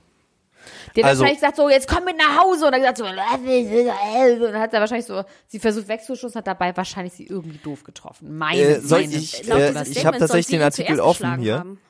[0.95, 2.67] Der hat Also- wahrscheinlich gesagt so, jetzt komm mit nach Hause.
[2.67, 6.77] Und er gesagt so, und dann hat er wahrscheinlich so, sie versucht wegzustoßen, hat dabei
[6.77, 8.37] wahrscheinlich sie irgendwie doof getroffen.
[8.37, 9.15] Meine, Äh, soll meine.
[9.15, 11.59] ich- äh, ich hab Statements tatsächlich den Artikel offen hier.
[11.59, 11.81] haben.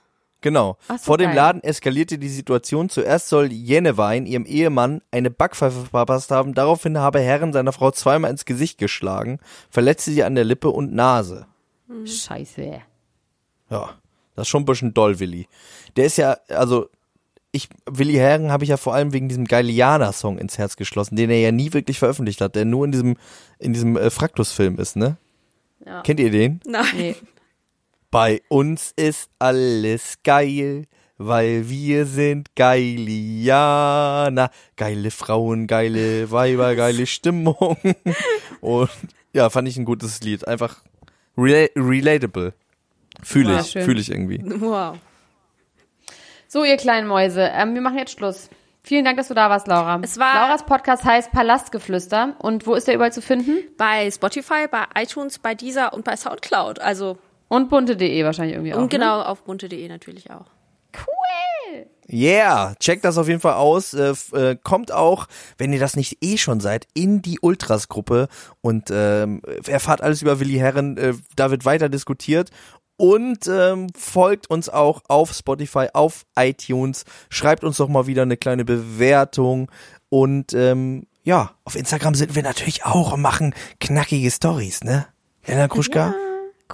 [0.43, 0.77] Genau.
[0.87, 1.37] Ach so, Vor dem geil.
[1.37, 2.89] Laden eskalierte die Situation.
[2.89, 6.55] Zuerst soll Jenewein ihrem Ehemann eine Backpfeife verpasst haben.
[6.55, 10.93] Daraufhin habe Herren seiner Frau zweimal ins Gesicht geschlagen, verletzte sie an der Lippe und
[10.95, 11.47] Nase.
[12.05, 12.81] Scheiße.
[13.71, 13.91] Ja,
[14.37, 15.49] das ist schon ein bisschen doll, Willi.
[15.97, 16.89] Der ist ja, also,
[17.57, 21.31] ich, Willi Herren habe ich ja vor allem wegen diesem Galeana-Song ins Herz geschlossen, den
[21.31, 23.17] er ja nie wirklich veröffentlicht hat, der nur in diesem,
[23.59, 25.17] in diesem äh, Fraktus-Film ist, ne?
[25.85, 26.03] Ja.
[26.03, 26.61] Kennt ihr den?
[26.67, 26.87] Nein.
[26.97, 27.17] Nee.
[28.11, 30.87] Bei uns ist alles geil,
[31.19, 34.51] weil wir sind Geilianer.
[34.77, 37.77] Geile Frauen, geile Weiber, geile Stimmung.
[38.61, 38.91] Und
[39.33, 40.47] ja, fand ich ein gutes Lied.
[40.47, 40.83] Einfach
[41.37, 42.55] rela relatable.
[43.23, 44.43] Fühle ich, fühle ich irgendwie.
[44.45, 44.99] Wow.
[46.57, 48.49] So, ihr kleinen Mäuse, ähm, wir machen jetzt Schluss.
[48.83, 50.01] Vielen Dank, dass du da warst, Laura.
[50.03, 52.35] Es war- Lauras Podcast heißt Palastgeflüster.
[52.39, 53.59] Und wo ist der überall zu finden?
[53.77, 56.79] Bei Spotify, bei iTunes, bei Deezer und bei Soundcloud.
[56.79, 58.79] Also Und bunte.de wahrscheinlich irgendwie auch.
[58.79, 58.89] und Ne?
[58.89, 60.47] genau auf bunte.de natürlich auch.
[60.97, 61.87] Cool.
[62.09, 63.93] Yeah, checkt das auf jeden Fall aus.
[63.93, 65.27] Äh, äh, kommt auch,
[65.59, 68.29] wenn ihr das nicht eh schon seid, in die Ultras-Gruppe
[68.63, 70.97] und ähm, erfahrt alles über Willi Herren.
[70.97, 72.51] Äh, da wird weiter diskutiert.
[72.97, 77.05] Und ähm, folgt uns auch auf Spotify, auf iTunes.
[77.29, 79.71] Schreibt uns doch mal wieder eine kleine Bewertung.
[80.09, 85.07] Und ähm, ja, auf Instagram sind wir natürlich auch und machen knackige Stories, ne?
[85.43, 86.15] Elena Kruschka?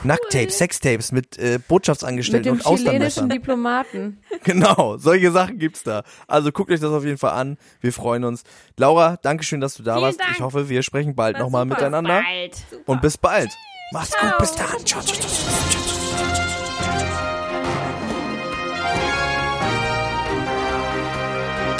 [0.04, 4.18] Nacktapes, Sextapes mit äh, Mit Botschaftsangestellten dem und chilenischen Diplomaten.
[4.44, 6.02] Genau, solche Sachen gibt's da.
[6.26, 7.58] Also guckt euch das auf jeden Fall an.
[7.80, 8.42] Wir freuen uns.
[8.76, 10.20] Laura, danke schön, dass du da Vielen warst.
[10.20, 10.32] Dank.
[10.32, 12.22] Ich hoffe, wir sprechen bald nochmal miteinander.
[12.22, 12.56] Bald.
[12.86, 13.50] Und bis bald.
[13.92, 14.66] Macht's gut, bis dann.
[14.66, 15.91] Ciao, ciao, ciao, ciao, ciao.